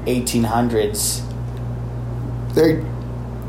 1800s 0.09 1.25
they 2.53 2.83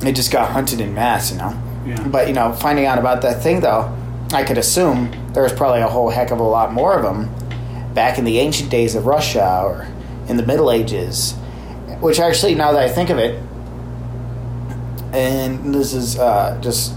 they 0.00 0.12
just 0.12 0.30
got 0.30 0.50
hunted 0.50 0.80
in 0.80 0.94
mass 0.94 1.32
you 1.32 1.38
know? 1.38 1.62
Yeah. 1.86 2.08
but 2.08 2.28
you 2.28 2.34
know 2.34 2.52
finding 2.52 2.86
out 2.86 2.98
about 2.98 3.22
that 3.22 3.42
thing 3.42 3.60
though 3.60 3.94
i 4.32 4.44
could 4.44 4.58
assume 4.58 5.10
there 5.32 5.42
was 5.42 5.52
probably 5.52 5.80
a 5.80 5.88
whole 5.88 6.10
heck 6.10 6.30
of 6.30 6.38
a 6.38 6.42
lot 6.42 6.72
more 6.72 6.94
of 6.94 7.02
them 7.02 7.30
back 7.94 8.18
in 8.18 8.24
the 8.24 8.38
ancient 8.38 8.70
days 8.70 8.94
of 8.94 9.06
russia 9.06 9.62
or 9.64 9.88
in 10.28 10.36
the 10.36 10.44
middle 10.44 10.70
ages 10.70 11.32
which 12.00 12.20
actually 12.20 12.54
now 12.54 12.72
that 12.72 12.82
i 12.82 12.88
think 12.88 13.10
of 13.10 13.18
it 13.18 13.42
and 15.12 15.74
this 15.74 15.92
is 15.92 16.18
uh, 16.18 16.58
just 16.62 16.94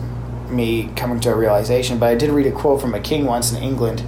me 0.49 0.91
coming 0.95 1.19
to 1.19 1.31
a 1.31 1.35
realization 1.35 1.97
but 1.97 2.09
i 2.09 2.15
did 2.15 2.29
read 2.29 2.45
a 2.45 2.51
quote 2.51 2.79
from 2.79 2.93
a 2.93 2.99
king 2.99 3.25
once 3.25 3.51
in 3.51 3.63
england 3.63 4.03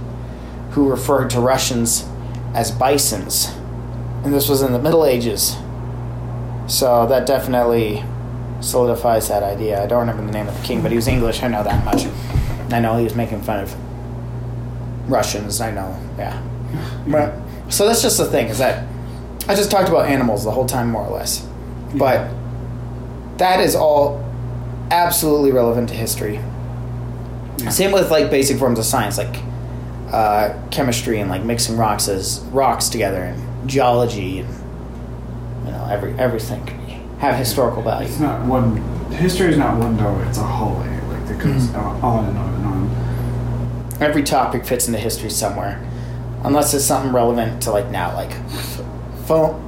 who 0.70 0.88
referred 0.88 1.28
to 1.30 1.40
russians 1.40 2.08
as 2.54 2.70
bisons 2.70 3.55
and 4.26 4.34
this 4.34 4.48
was 4.48 4.60
in 4.60 4.72
the 4.72 4.78
middle 4.80 5.06
ages. 5.06 5.56
So 6.66 7.06
that 7.06 7.26
definitely 7.26 8.02
solidifies 8.60 9.28
that 9.28 9.44
idea. 9.44 9.80
I 9.80 9.86
don't 9.86 10.00
remember 10.00 10.26
the 10.26 10.32
name 10.32 10.48
of 10.48 10.60
the 10.60 10.66
king 10.66 10.82
but 10.82 10.90
he 10.90 10.96
was 10.96 11.06
english. 11.06 11.44
I 11.44 11.48
know 11.48 11.62
that 11.62 11.84
much. 11.84 12.06
I 12.72 12.80
know 12.80 12.98
he 12.98 13.04
was 13.04 13.14
making 13.14 13.42
fun 13.42 13.60
of 13.62 13.74
russians. 15.08 15.60
I 15.60 15.70
know. 15.70 15.96
Yeah. 16.18 16.42
But 17.06 17.34
so 17.68 17.86
that's 17.86 18.02
just 18.02 18.18
the 18.18 18.26
thing 18.26 18.48
is 18.48 18.58
that 18.58 18.86
i 19.48 19.54
just 19.54 19.70
talked 19.70 19.88
about 19.88 20.08
animals 20.08 20.44
the 20.44 20.50
whole 20.50 20.66
time 20.66 20.90
more 20.90 21.06
or 21.06 21.16
less. 21.16 21.46
But 21.94 22.28
that 23.38 23.60
is 23.60 23.76
all 23.76 24.24
absolutely 24.90 25.52
relevant 25.52 25.88
to 25.90 25.94
history. 25.94 26.40
Yeah. 27.58 27.68
same 27.70 27.92
with 27.92 28.10
like 28.10 28.28
basic 28.28 28.58
forms 28.58 28.78
of 28.80 28.84
science 28.84 29.18
like 29.18 29.40
uh, 30.12 30.52
chemistry 30.70 31.20
and 31.20 31.30
like 31.30 31.44
mixing 31.44 31.76
rocks 31.76 32.08
as 32.08 32.40
rocks 32.50 32.88
together 32.88 33.22
and 33.22 33.45
geology 33.66 34.40
and 34.40 34.48
you 35.64 35.72
know 35.72 35.86
every 35.90 36.12
everything 36.18 36.64
can 36.66 36.84
be, 36.86 36.92
have 37.18 37.36
historical 37.36 37.82
value 37.82 38.08
It's 38.08 38.20
not 38.20 38.44
one. 38.46 38.76
History 39.12 39.48
is 39.50 39.56
not 39.56 39.78
one 39.78 39.96
dough. 39.96 40.18
It's 40.28 40.38
a 40.38 40.42
hallway. 40.42 40.88
Like 41.08 41.26
that 41.28 41.38
goes 41.38 41.62
Mm-hmm. 41.68 42.04
on 42.04 42.24
and 42.26 42.38
on 42.38 42.54
and 42.54 42.66
on. 42.66 43.96
every 44.02 44.22
topic 44.22 44.64
fits 44.66 44.86
into 44.88 44.98
history 44.98 45.30
somewhere 45.30 45.80
unless 46.44 46.74
it's 46.74 46.84
something 46.84 47.12
relevant 47.12 47.62
to 47.62 47.70
like 47.70 47.90
now 47.90 48.14
like 48.14 48.32
phone 49.26 49.62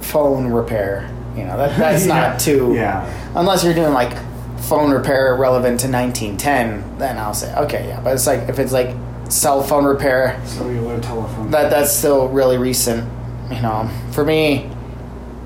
phone 0.00 0.46
repair 0.52 1.08
you 1.36 1.44
know 1.44 1.56
that, 1.56 1.76
that's 1.78 2.06
Yeah. 2.06 2.14
not 2.30 2.40
too 2.40 2.72
Yeah. 2.74 3.04
unless 3.34 3.64
you're 3.64 3.74
doing 3.74 3.92
like 3.92 4.12
phone 4.60 4.90
repair 4.92 5.34
relevant 5.34 5.80
to 5.80 5.88
1910 5.88 6.98
then 6.98 7.18
i'll 7.18 7.34
say 7.34 7.52
okay 7.56 7.88
yeah 7.88 8.00
but 8.00 8.14
it's 8.14 8.26
like 8.26 8.48
if 8.48 8.58
it's 8.60 8.72
like 8.72 8.94
cell 9.28 9.62
phone 9.62 9.84
repair 9.84 10.40
Cellular 10.46 11.00
telephone. 11.00 11.50
that 11.50 11.70
that's 11.70 11.92
still 11.92 12.28
really 12.28 12.58
recent 12.58 13.08
you 13.52 13.62
know 13.62 13.90
for 14.12 14.24
me 14.24 14.70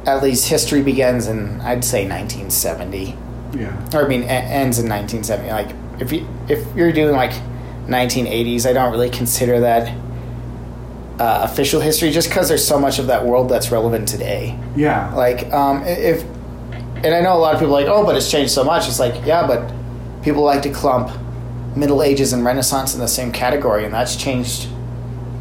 at 0.07 0.23
least 0.23 0.49
history 0.49 0.83
begins 0.83 1.27
in 1.27 1.61
i'd 1.63 1.85
say 1.85 2.09
1970 2.09 3.17
yeah. 3.59 3.89
or 3.95 4.05
I 4.05 4.09
mean, 4.09 4.23
e- 4.23 4.27
ends 4.27 4.79
in 4.79 4.89
1970. 4.89 5.51
Like, 5.51 5.75
if 6.01 6.13
you 6.13 6.29
if 6.49 6.65
you're 6.77 6.93
doing 6.93 7.15
like 7.15 7.33
1980s, 7.87 8.67
I 8.69 8.73
don't 8.73 8.93
really 8.93 9.11
consider 9.11 9.61
that 9.61 9.97
uh, 11.19 11.41
official 11.51 11.81
history, 11.81 12.11
just 12.11 12.29
because 12.29 12.49
there's 12.49 12.67
so 12.67 12.79
much 12.79 12.99
of 12.99 13.07
that 13.07 13.25
world 13.25 13.49
that's 13.49 13.71
relevant 13.71 14.09
today. 14.09 14.59
Yeah. 14.77 15.15
Like, 15.15 15.53
um, 15.53 15.83
if 15.85 16.23
and 17.05 17.15
I 17.15 17.21
know 17.21 17.37
a 17.37 17.39
lot 17.39 17.55
of 17.55 17.61
people 17.61 17.77
are 17.77 17.81
like, 17.83 17.91
oh, 17.91 18.05
but 18.05 18.17
it's 18.17 18.31
changed 18.31 18.53
so 18.53 18.65
much. 18.65 18.89
It's 18.89 18.99
like, 18.99 19.25
yeah, 19.27 19.47
but 19.47 19.73
people 20.23 20.43
like 20.43 20.63
to 20.63 20.71
clump 20.71 21.11
Middle 21.77 22.03
Ages 22.03 22.33
and 22.33 22.45
Renaissance 22.45 22.95
in 22.95 23.01
the 23.01 23.09
same 23.09 23.33
category, 23.33 23.85
and 23.85 23.95
that's 23.95 24.17
changed 24.17 24.69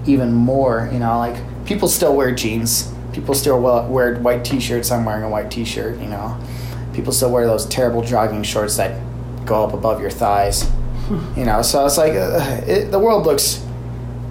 even 0.05 0.33
more. 0.33 0.89
You 0.91 0.99
know, 0.99 1.17
like 1.17 1.37
people 1.65 1.87
still 1.87 2.15
wear 2.15 2.33
jeans. 2.33 2.91
People 3.13 3.33
still 3.33 3.61
wear, 3.61 3.83
wear 3.83 4.15
white 4.19 4.43
T-shirts. 4.43 4.91
I'm 4.91 5.05
wearing 5.05 5.23
a 5.23 5.29
white 5.29 5.49
T-shirt. 5.51 5.99
You 5.99 6.07
know, 6.07 6.37
people 6.93 7.11
still 7.13 7.31
wear 7.31 7.45
those 7.47 7.65
terrible 7.65 8.01
jogging 8.01 8.43
shorts 8.43 8.77
that 8.77 8.99
go 9.45 9.63
up 9.63 9.73
above 9.73 10.01
your 10.01 10.09
thighs. 10.11 10.69
You 11.37 11.45
know, 11.45 11.61
so 11.61 11.85
it's 11.85 11.97
like 11.97 12.13
uh, 12.13 12.61
it, 12.65 12.89
the 12.91 12.97
world 12.99 13.25
looks 13.25 13.63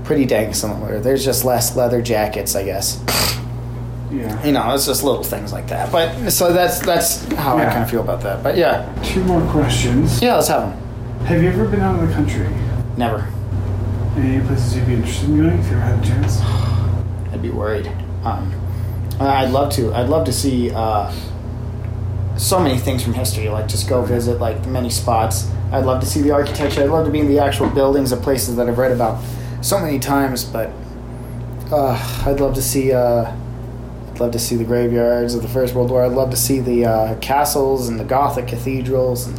pretty 0.02 0.24
dang 0.26 0.52
similar. 0.52 0.98
There's 0.98 1.24
just 1.24 1.44
less 1.44 1.76
leather 1.76 2.02
jackets, 2.02 2.56
I 2.56 2.64
guess. 2.64 3.00
Yeah. 4.10 4.44
You 4.44 4.52
know, 4.52 4.74
it's 4.74 4.86
just 4.86 5.02
little 5.02 5.22
things 5.22 5.52
like 5.52 5.68
that. 5.68 5.90
But 5.92 6.30
so 6.30 6.52
that's 6.52 6.80
that's 6.80 7.24
how 7.34 7.56
I 7.56 7.64
kind 7.66 7.82
of 7.84 7.90
feel 7.90 8.00
about 8.00 8.20
that. 8.22 8.42
But 8.42 8.56
yeah, 8.56 8.92
Two 9.04 9.22
more 9.24 9.40
questions. 9.50 10.20
yeah, 10.20 10.34
let's 10.34 10.48
have 10.48 10.68
them. 10.70 11.26
Have 11.26 11.42
you 11.42 11.48
ever 11.48 11.66
been 11.68 11.80
out 11.80 12.00
of 12.02 12.08
the 12.08 12.14
country? 12.14 12.48
Never. 12.96 13.26
Any 14.16 14.44
places 14.46 14.76
you'd 14.76 14.86
be 14.86 14.94
interested 14.94 15.30
in 15.30 15.36
going 15.38 15.58
if 15.58 15.66
you 15.70 15.76
ever 15.76 15.80
had 15.80 16.04
a 16.04 16.06
chance? 16.06 16.40
Be 17.44 17.50
worried. 17.50 17.86
Um, 18.24 18.58
I'd 19.20 19.50
love 19.50 19.70
to. 19.74 19.92
I'd 19.92 20.08
love 20.08 20.24
to 20.24 20.32
see 20.32 20.70
uh, 20.70 21.12
so 22.38 22.58
many 22.58 22.78
things 22.78 23.02
from 23.02 23.12
history. 23.12 23.50
Like 23.50 23.68
just 23.68 23.86
go 23.86 24.02
visit 24.02 24.40
like 24.40 24.66
many 24.66 24.88
spots. 24.88 25.50
I'd 25.70 25.84
love 25.84 26.00
to 26.00 26.06
see 26.06 26.22
the 26.22 26.30
architecture. 26.30 26.82
I'd 26.82 26.88
love 26.88 27.04
to 27.04 27.12
be 27.12 27.20
in 27.20 27.28
the 27.28 27.40
actual 27.40 27.68
buildings 27.68 28.12
of 28.12 28.22
places 28.22 28.56
that 28.56 28.66
I've 28.66 28.78
read 28.78 28.92
about 28.92 29.22
so 29.60 29.78
many 29.78 29.98
times. 29.98 30.42
But 30.42 30.70
uh, 31.70 32.22
I'd 32.24 32.40
love 32.40 32.54
to 32.54 32.62
see 32.62 32.94
uh, 32.94 33.30
I'd 34.12 34.20
love 34.20 34.32
to 34.32 34.38
see 34.38 34.56
the 34.56 34.64
graveyards 34.64 35.34
of 35.34 35.42
the 35.42 35.48
First 35.48 35.74
World 35.74 35.90
War. 35.90 36.02
I'd 36.02 36.12
love 36.12 36.30
to 36.30 36.38
see 36.38 36.60
the 36.60 36.86
uh, 36.86 37.18
castles 37.18 37.88
and 37.88 38.00
the 38.00 38.04
Gothic 38.04 38.48
cathedrals 38.48 39.26
and 39.26 39.38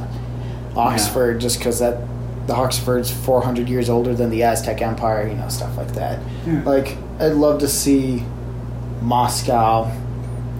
Oxford, 0.78 1.42
just 1.42 1.58
because 1.58 1.80
that 1.80 2.08
the 2.48 2.54
Oxford's 2.56 3.10
400 3.12 3.68
years 3.68 3.90
older 3.90 4.14
than 4.14 4.30
the 4.30 4.44
Aztec 4.44 4.82
Empire, 4.82 5.28
you 5.28 5.34
know, 5.36 5.50
stuff 5.50 5.76
like 5.78 5.92
that. 5.94 6.20
Yeah. 6.46 6.62
Like, 6.64 6.98
I'd 7.20 7.34
love 7.34 7.60
to 7.62 7.68
see 7.68 8.24
Moscow. 9.02 9.92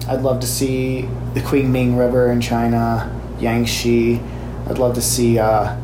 I'd 0.08 0.22
love 0.22 0.40
to 0.40 0.46
see 0.46 1.02
the 1.34 1.40
Qingming 1.40 1.98
River 1.98 2.30
in 2.30 2.40
China, 2.40 3.10
Yangtze. 3.40 4.20
I'd 4.68 4.78
love 4.78 4.94
to 4.94 5.02
see 5.02 5.38
uh, 5.38 5.74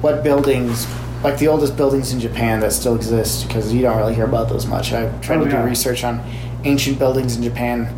what 0.00 0.22
buildings, 0.22 0.86
like 1.22 1.38
the 1.38 1.48
oldest 1.48 1.76
buildings 1.76 2.12
in 2.12 2.20
Japan 2.20 2.60
that 2.60 2.72
still 2.72 2.94
exist, 2.94 3.46
because 3.46 3.72
you 3.72 3.82
don't 3.82 3.96
really 3.96 4.14
hear 4.14 4.24
about 4.24 4.48
those 4.48 4.66
much. 4.66 4.92
I've 4.92 5.20
tried 5.20 5.38
Oh, 5.40 5.44
to 5.44 5.50
yeah. 5.50 5.62
do 5.62 5.68
research 5.68 6.04
on 6.04 6.22
ancient 6.64 6.98
buildings 6.98 7.36
in 7.36 7.42
Japan, 7.42 7.88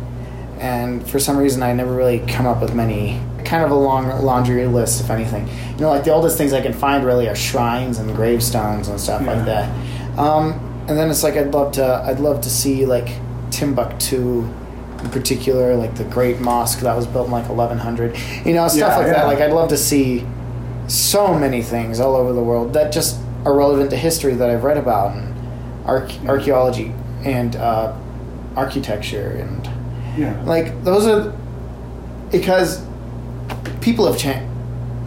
and 0.59 1.07
for 1.09 1.19
some 1.19 1.37
reason, 1.37 1.63
I 1.63 1.73
never 1.73 1.93
really 1.93 2.19
come 2.19 2.45
up 2.45 2.61
with 2.61 2.73
many. 2.73 3.21
Kind 3.49 3.63
of 3.63 3.71
a 3.71 3.75
long 3.75 4.07
laundry 4.23 4.67
list, 4.67 5.01
if 5.01 5.09
anything. 5.09 5.47
You 5.47 5.81
know, 5.81 5.89
like 5.89 6.03
the 6.03 6.11
oldest 6.13 6.37
things 6.37 6.53
I 6.53 6.61
can 6.61 6.71
find 6.73 7.03
really 7.03 7.27
are 7.27 7.35
shrines 7.35 7.97
and 7.97 8.15
gravestones 8.15 8.87
and 8.89 8.99
stuff 8.99 9.21
Yeah. 9.23 9.33
like 9.33 9.45
that. 9.45 10.19
Um, 10.19 10.53
and 10.87 10.95
then 10.97 11.09
it's 11.09 11.23
like 11.23 11.35
I'd 11.35 11.51
love 11.51 11.71
to, 11.73 12.03
I'd 12.05 12.19
love 12.19 12.41
to 12.41 12.49
see 12.49 12.85
like 12.85 13.09
Timbuktu, 13.49 14.47
in 15.03 15.09
particular, 15.09 15.75
like 15.75 15.95
the 15.95 16.03
Great 16.03 16.39
Mosque 16.39 16.81
that 16.81 16.95
was 16.95 17.07
built 17.07 17.25
in 17.25 17.31
like 17.31 17.49
1100. 17.49 18.15
You 18.45 18.53
know, 18.53 18.67
stuff 18.67 18.79
Yeah, 18.91 18.97
like 18.97 19.07
yeah. 19.07 19.13
that. 19.13 19.25
Like 19.25 19.39
I'd 19.39 19.51
love 19.51 19.69
to 19.69 19.77
see 19.77 20.25
so 20.87 21.33
many 21.33 21.63
things 21.63 21.99
all 21.99 22.15
over 22.15 22.33
the 22.33 22.43
world 22.43 22.73
that 22.73 22.91
just 22.91 23.17
are 23.45 23.53
relevant 23.55 23.89
to 23.91 23.95
history 23.97 24.33
that 24.35 24.49
I've 24.49 24.63
read 24.63 24.77
about 24.77 25.15
and 25.15 25.33
arch- 25.87 26.19
archaeology 26.27 26.93
and 27.23 27.55
uh, 27.55 27.93
architecture 28.55 29.31
and 29.41 29.67
Yeah. 30.17 30.39
like 30.45 30.83
those 30.83 31.07
are 31.07 31.33
because 32.31 32.81
people 33.89 34.05
have 34.05 34.19
changed. 34.19 34.45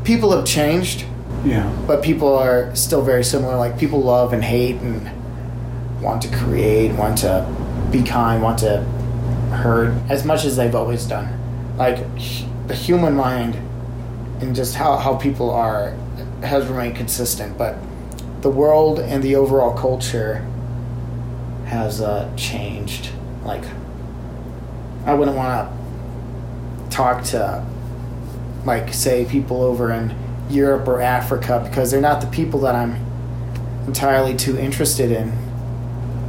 People 0.03 0.33
have 0.37 0.45
changed, 0.45 1.05
Yeah. 1.45 1.71
but 1.87 2.03
people 2.03 2.35
are 2.37 2.75
still 2.75 3.01
very 3.01 3.23
similar. 3.23 3.57
Like 3.57 3.79
people 3.79 4.01
love 4.01 4.33
and 4.33 4.42
hate 4.42 4.81
and 4.81 5.09
want 6.03 6.21
to 6.23 6.29
create, 6.37 6.90
want 6.97 7.18
to 7.18 7.47
be 7.92 8.03
kind, 8.03 8.42
want 8.42 8.59
to 8.59 8.79
hurt 9.53 9.95
as 10.11 10.25
much 10.25 10.45
as 10.45 10.57
they've 10.57 10.75
always 10.75 11.05
done. 11.07 11.29
Like 11.79 11.99
the 12.66 12.75
human 12.75 13.14
mind 13.14 13.55
and 14.40 14.53
just 14.57 14.75
how, 14.75 14.97
how 14.97 15.14
people 15.14 15.51
are 15.53 15.95
has 16.42 16.66
remained 16.66 16.97
consistent, 16.97 17.57
but 17.57 17.77
the 18.40 18.51
world 18.51 18.99
and 18.99 19.23
the 19.23 19.37
overall 19.37 19.77
culture 19.79 20.45
has 21.66 22.01
uh, 22.01 22.29
changed. 22.37 23.11
Like 23.45 23.62
I 25.07 25.14
wouldn't 25.14 25.37
want 25.37 25.71
to 26.90 26.97
talk 26.97 27.23
to 27.27 27.64
like 28.64 28.92
say 28.94 29.25
people 29.25 29.62
over 29.62 29.90
in 29.92 30.14
Europe 30.51 30.87
or 30.88 31.01
Africa 31.01 31.62
because 31.68 31.90
they're 31.90 32.01
not 32.01 32.20
the 32.20 32.27
people 32.29 32.61
that 32.61 32.75
I'm 32.75 32.96
entirely 33.87 34.37
too 34.37 34.59
interested 34.59 35.11
in. 35.11 35.33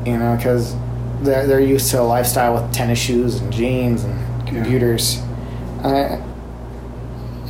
You 0.05 0.17
know, 0.17 0.35
because 0.35 0.75
they're 1.21 1.47
they're 1.47 1.59
used 1.59 1.89
to 1.91 2.01
a 2.01 2.03
lifestyle 2.03 2.53
with 2.55 2.73
tennis 2.73 2.99
shoes 2.99 3.39
and 3.39 3.51
jeans 3.53 4.03
and 4.03 4.47
computers. 4.47 5.19
Uh, 5.83 6.21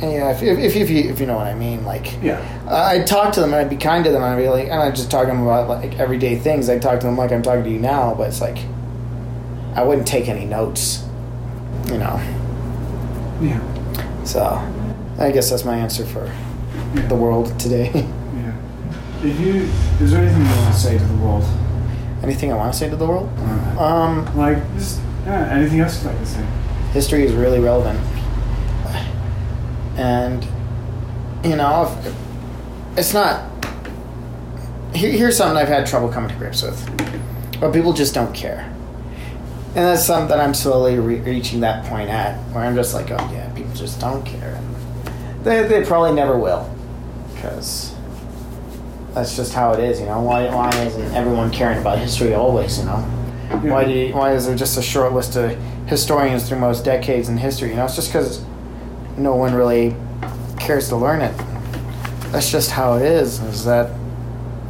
and 0.02 0.12
yeah, 0.12 0.30
if, 0.32 0.42
if, 0.42 0.58
if, 0.58 0.76
if 0.76 0.90
you 0.90 1.10
if 1.10 1.20
you 1.20 1.26
know 1.26 1.36
what 1.36 1.46
I 1.46 1.54
mean, 1.54 1.84
like 1.84 2.20
Yeah. 2.22 2.40
I'd 2.68 3.06
talk 3.06 3.32
to 3.34 3.40
them 3.40 3.52
and 3.54 3.60
I'd 3.60 3.70
be 3.70 3.76
kind 3.76 4.04
to 4.04 4.10
them 4.10 4.22
and 4.22 4.34
I'd 4.34 4.42
be 4.42 4.48
like, 4.48 4.64
and 4.64 4.74
I'd 4.80 4.94
just 4.96 5.10
talk 5.10 5.22
to 5.22 5.26
them 5.28 5.42
about 5.42 5.68
like 5.68 5.98
everyday 5.98 6.36
things. 6.36 6.68
I'd 6.68 6.82
talk 6.82 7.00
to 7.00 7.06
them 7.06 7.16
like 7.16 7.32
I'm 7.32 7.42
talking 7.42 7.64
to 7.64 7.70
you 7.70 7.78
now, 7.78 8.14
but 8.14 8.28
it's 8.28 8.40
like 8.40 8.58
I 9.74 9.82
wouldn't 9.82 10.06
take 10.06 10.28
any 10.28 10.44
notes, 10.44 11.04
you 11.86 11.98
know. 11.98 12.20
Yeah. 13.40 13.60
So 14.24 14.42
I 15.18 15.30
guess 15.30 15.50
that's 15.50 15.64
my 15.64 15.76
answer 15.76 16.04
for 16.04 16.24
Yeah. 16.94 17.06
the 17.08 17.14
world 17.14 17.58
today. 17.58 17.90
Yeah. 17.94 18.52
If 19.30 19.40
you, 19.40 19.68
is 20.04 20.10
there 20.12 20.22
anything 20.22 20.42
you 20.42 20.48
want 20.62 20.74
to 20.74 20.80
say 20.80 20.98
to 20.98 21.04
the 21.04 21.14
world? 21.16 21.44
Anything 22.22 22.52
I 22.52 22.56
want 22.56 22.72
to 22.72 22.78
say 22.78 22.88
to 22.90 22.96
the 22.96 23.06
world? 23.06 23.28
Uh, 23.78 23.82
Um, 23.84 24.36
like, 24.36 24.58
just 24.76 25.00
yeah, 25.26 25.48
anything 25.52 25.80
else 25.80 26.02
you'd 26.02 26.10
like 26.10 26.18
to 26.20 26.26
say? 26.26 26.44
history 26.92 27.24
is 27.24 27.32
really 27.32 27.58
relevant, 27.60 27.98
and 29.96 30.46
you 31.44 31.56
know, 31.56 31.96
it's 32.96 33.12
not. 33.12 33.50
Here, 34.94 35.10
here's 35.10 35.36
something 35.36 35.56
I've 35.56 35.68
had 35.68 35.86
trouble 35.86 36.08
coming 36.08 36.30
to 36.30 36.36
grips 36.36 36.62
with, 36.62 36.78
but 37.60 37.72
people 37.72 37.92
just 37.92 38.14
don't 38.14 38.32
care, 38.34 38.60
and 39.74 39.84
that's 39.86 40.04
something 40.04 40.28
that 40.28 40.38
I'm 40.40 40.54
slowly 40.54 40.98
re- 40.98 41.20
reaching 41.20 41.60
that 41.60 41.84
point 41.86 42.08
at, 42.10 42.36
where 42.52 42.64
I'm 42.64 42.74
just 42.76 42.94
like, 42.94 43.10
oh 43.10 43.30
yeah, 43.32 43.43
just 43.74 44.00
don't 44.00 44.24
care, 44.24 44.60
they 45.42 45.62
they 45.66 45.84
probably 45.84 46.12
never 46.12 46.38
will, 46.38 46.68
because 47.34 47.94
that's 49.12 49.36
just 49.36 49.54
how 49.54 49.72
it 49.72 49.80
is, 49.80 50.00
you 50.00 50.06
know. 50.06 50.20
Why 50.20 50.46
why 50.54 50.70
isn't 50.84 51.14
everyone 51.14 51.50
caring 51.50 51.78
about 51.78 51.98
history 51.98 52.34
always, 52.34 52.78
you 52.78 52.84
know? 52.86 52.98
Why 53.62 53.84
do 53.84 53.90
you, 53.92 54.14
why 54.14 54.32
is 54.34 54.46
there 54.46 54.56
just 54.56 54.78
a 54.78 54.82
short 54.82 55.12
list 55.12 55.36
of 55.36 55.56
historians 55.86 56.48
through 56.48 56.58
most 56.58 56.84
decades 56.84 57.28
in 57.28 57.36
history? 57.36 57.68
You 57.70 57.76
know, 57.76 57.84
it's 57.84 57.94
just 57.94 58.08
because 58.08 58.42
no 59.16 59.36
one 59.36 59.54
really 59.54 59.94
cares 60.58 60.88
to 60.88 60.96
learn 60.96 61.20
it. 61.20 61.36
That's 62.32 62.50
just 62.50 62.70
how 62.70 62.94
it 62.94 63.02
is. 63.02 63.40
Is 63.40 63.64
that 63.66 63.92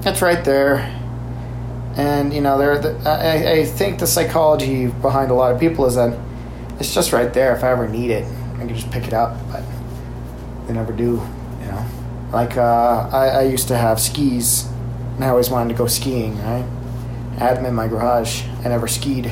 it's 0.04 0.20
right 0.20 0.44
there, 0.44 0.80
and 1.96 2.34
you 2.34 2.42
know, 2.42 2.58
there. 2.58 2.78
The, 2.78 2.98
I, 3.08 3.60
I 3.60 3.64
think 3.64 4.00
the 4.00 4.06
psychology 4.06 4.88
behind 4.88 5.30
a 5.30 5.34
lot 5.34 5.54
of 5.54 5.60
people 5.60 5.86
is 5.86 5.94
that 5.94 6.18
it's 6.78 6.92
just 6.92 7.12
right 7.12 7.32
there. 7.32 7.56
If 7.56 7.64
I 7.64 7.70
ever 7.70 7.88
need 7.88 8.10
it, 8.10 8.26
I 8.64 8.66
can 8.68 8.76
just 8.76 8.90
pick 8.90 9.06
it 9.06 9.12
up. 9.12 9.36
But 9.50 9.62
they 10.66 10.74
never 10.74 10.92
do. 10.92 11.20
You 11.60 11.66
know, 11.70 11.84
like 12.32 12.56
uh, 12.56 13.08
I, 13.12 13.28
I 13.28 13.42
used 13.42 13.68
to 13.68 13.76
have 13.76 14.00
skis, 14.00 14.66
and 15.16 15.24
I 15.24 15.28
always 15.28 15.50
wanted 15.50 15.72
to 15.72 15.78
go 15.78 15.86
skiing. 15.86 16.36
Right. 16.42 16.64
I 17.36 17.38
had 17.38 17.56
them 17.56 17.66
in 17.66 17.74
my 17.74 17.88
garage. 17.88 18.44
I 18.64 18.68
never 18.68 18.86
skied, 18.88 19.30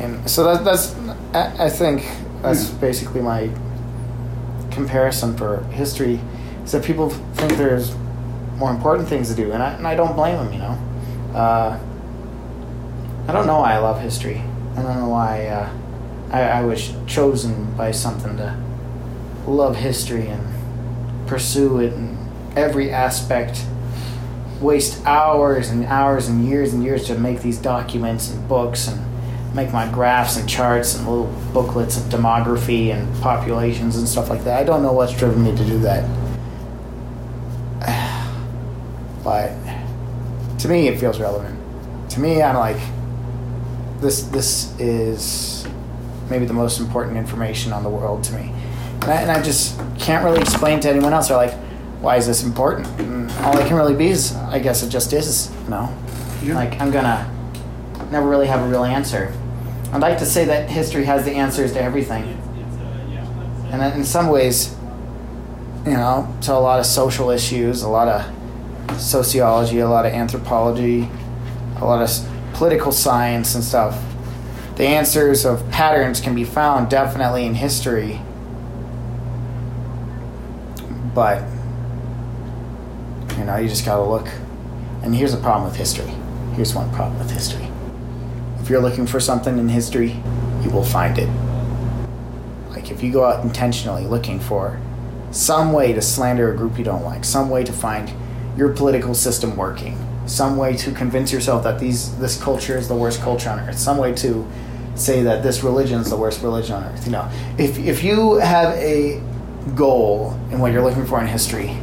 and 0.00 0.28
so 0.28 0.44
that, 0.44 0.64
that's. 0.64 0.94
I, 1.34 1.66
I 1.66 1.70
think 1.70 2.08
that's 2.42 2.70
Yeah. 2.70 2.78
basically 2.80 3.20
my 3.20 3.50
comparison 4.70 5.36
for 5.36 5.62
history. 5.64 6.20
Is 6.64 6.72
that 6.72 6.84
people 6.84 7.10
think 7.10 7.52
there's 7.56 7.94
more 8.56 8.70
important 8.70 9.08
things 9.08 9.28
to 9.30 9.34
do, 9.34 9.52
and 9.52 9.62
I, 9.62 9.72
and 9.72 9.86
I 9.86 9.94
don't 9.94 10.14
blame 10.16 10.36
them. 10.36 10.52
You 10.52 10.58
know, 10.58 10.78
uh, 11.34 11.78
I 13.28 13.32
don't 13.32 13.46
know 13.46 13.58
why 13.60 13.74
I 13.74 13.78
love 13.78 14.00
history. 14.00 14.42
I 14.76 14.82
don't 14.82 14.96
know 14.98 15.08
why 15.08 15.46
uh, 15.46 15.68
I, 16.30 16.42
I 16.42 16.62
was 16.62 16.92
chosen 17.06 17.74
by 17.76 17.90
something 17.90 18.36
to 18.36 18.56
love 19.46 19.76
history 19.76 20.26
and 20.28 20.46
pursue 21.26 21.80
it 21.80 21.92
in 21.92 22.18
every 22.56 22.90
aspect 22.90 23.64
waste 24.60 25.04
hours 25.06 25.70
and 25.70 25.84
hours 25.84 26.28
and 26.28 26.44
years 26.44 26.74
and 26.74 26.82
years 26.82 27.06
to 27.06 27.14
make 27.16 27.42
these 27.42 27.58
documents 27.58 28.30
and 28.30 28.48
books 28.48 28.88
and 28.88 29.04
make 29.54 29.72
my 29.72 29.90
graphs 29.90 30.36
and 30.36 30.48
charts 30.48 30.94
and 30.94 31.06
little 31.08 31.32
booklets 31.52 31.96
of 31.96 32.04
demography 32.04 32.92
and 32.92 33.22
populations 33.22 33.96
and 33.96 34.06
stuff 34.06 34.28
like 34.28 34.44
that. 34.44 34.60
I 34.60 34.64
don't 34.64 34.82
know 34.82 34.92
what's 34.92 35.16
driven 35.16 35.44
me 35.44 35.56
to 35.56 35.64
do 35.64 35.78
that. 35.80 36.04
But 39.24 39.50
to 40.60 40.68
me 40.68 40.88
it 40.88 40.98
feels 40.98 41.20
relevant. 41.20 41.58
To 42.10 42.20
me 42.20 42.42
I'm 42.42 42.56
like 42.56 42.80
this 44.00 44.22
this 44.22 44.78
is 44.80 45.66
maybe 46.30 46.46
the 46.46 46.54
most 46.54 46.80
important 46.80 47.16
information 47.16 47.72
on 47.72 47.82
the 47.82 47.88
world 47.88 48.24
to 48.24 48.34
me. 48.34 48.52
And 49.02 49.04
I, 49.04 49.20
and 49.22 49.30
I 49.30 49.42
just 49.42 49.80
can't 49.98 50.24
really 50.24 50.40
explain 50.40 50.80
to 50.80 50.90
anyone 50.90 51.12
else. 51.12 51.28
They're 51.28 51.36
like, 51.36 51.54
why 52.00 52.16
is 52.16 52.26
this 52.26 52.42
important? 52.42 52.86
And 53.00 53.30
all 53.42 53.56
I 53.56 53.66
can 53.66 53.76
really 53.76 53.94
be 53.94 54.08
is, 54.08 54.34
I 54.36 54.58
guess 54.58 54.82
it 54.82 54.90
just 54.90 55.12
is, 55.12 55.52
you 55.64 55.70
know? 55.70 55.96
Yeah. 56.42 56.54
Like, 56.54 56.80
I'm 56.80 56.90
gonna 56.90 57.30
never 58.10 58.28
really 58.28 58.46
have 58.46 58.60
a 58.60 58.68
real 58.68 58.84
answer. 58.84 59.32
I'd 59.92 60.00
like 60.00 60.18
to 60.18 60.26
say 60.26 60.44
that 60.44 60.68
history 60.70 61.04
has 61.04 61.24
the 61.24 61.32
answers 61.32 61.72
to 61.72 61.82
everything. 61.82 62.24
And 63.70 63.82
in 63.94 64.04
some 64.04 64.28
ways, 64.28 64.74
you 65.84 65.92
know, 65.92 66.34
to 66.42 66.52
a 66.52 66.60
lot 66.60 66.80
of 66.80 66.86
social 66.86 67.30
issues, 67.30 67.82
a 67.82 67.88
lot 67.88 68.08
of 68.08 69.00
sociology, 69.00 69.80
a 69.80 69.88
lot 69.88 70.06
of 70.06 70.12
anthropology, 70.12 71.08
a 71.76 71.84
lot 71.84 72.02
of 72.02 72.10
political 72.54 72.92
science 72.92 73.54
and 73.54 73.62
stuff, 73.62 74.02
the 74.78 74.86
answers 74.86 75.44
of 75.44 75.68
patterns 75.72 76.20
can 76.20 76.36
be 76.36 76.44
found 76.44 76.88
definitely 76.88 77.44
in 77.44 77.56
history. 77.56 78.20
But, 81.12 81.42
you 83.36 83.44
know, 83.44 83.56
you 83.56 83.68
just 83.68 83.84
gotta 83.84 84.04
look. 84.04 84.28
And 85.02 85.16
here's 85.16 85.34
a 85.34 85.38
problem 85.38 85.64
with 85.64 85.74
history. 85.74 86.12
Here's 86.54 86.76
one 86.76 86.88
problem 86.94 87.18
with 87.18 87.28
history. 87.28 87.66
If 88.60 88.70
you're 88.70 88.80
looking 88.80 89.04
for 89.04 89.18
something 89.18 89.58
in 89.58 89.68
history, 89.68 90.22
you 90.62 90.70
will 90.70 90.84
find 90.84 91.18
it. 91.18 91.28
Like, 92.70 92.92
if 92.92 93.02
you 93.02 93.10
go 93.12 93.24
out 93.24 93.44
intentionally 93.44 94.06
looking 94.06 94.38
for 94.38 94.80
some 95.32 95.72
way 95.72 95.92
to 95.92 96.00
slander 96.00 96.52
a 96.52 96.56
group 96.56 96.78
you 96.78 96.84
don't 96.84 97.02
like, 97.02 97.24
some 97.24 97.50
way 97.50 97.64
to 97.64 97.72
find 97.72 98.12
your 98.56 98.72
political 98.72 99.14
system 99.14 99.56
working, 99.56 99.98
some 100.26 100.56
way 100.56 100.76
to 100.76 100.92
convince 100.92 101.32
yourself 101.32 101.64
that 101.64 101.80
these 101.80 102.16
this 102.18 102.40
culture 102.40 102.78
is 102.78 102.86
the 102.86 102.94
worst 102.94 103.20
culture 103.22 103.50
on 103.50 103.58
earth, 103.58 103.76
some 103.76 103.98
way 103.98 104.14
to 104.14 104.46
say 104.98 105.22
that 105.22 105.42
this 105.42 105.62
religion 105.62 106.00
is 106.00 106.10
the 106.10 106.16
worst 106.16 106.42
religion 106.42 106.76
on 106.76 106.84
earth. 106.84 107.06
You 107.06 107.12
know, 107.12 107.30
if 107.58 107.78
if 107.78 108.02
you 108.02 108.36
have 108.36 108.74
a 108.74 109.20
goal 109.74 110.38
in 110.50 110.58
what 110.58 110.72
you're 110.72 110.82
looking 110.82 111.06
for 111.06 111.20
in 111.20 111.26
history, 111.26 111.76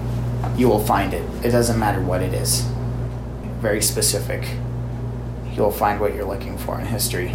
you 0.58 0.68
will 0.68 0.84
find 0.84 1.14
it. 1.14 1.24
It 1.44 1.52
doesn't 1.52 1.80
matter 1.80 2.02
what 2.02 2.22
it 2.22 2.34
is. 2.34 2.62
Very 3.60 3.82
specific. 3.82 4.48
You'll 5.54 5.72
find 5.72 6.00
what 6.00 6.14
you're 6.14 6.26
looking 6.26 6.58
for 6.58 6.80
in 6.80 6.86
history. 6.86 7.32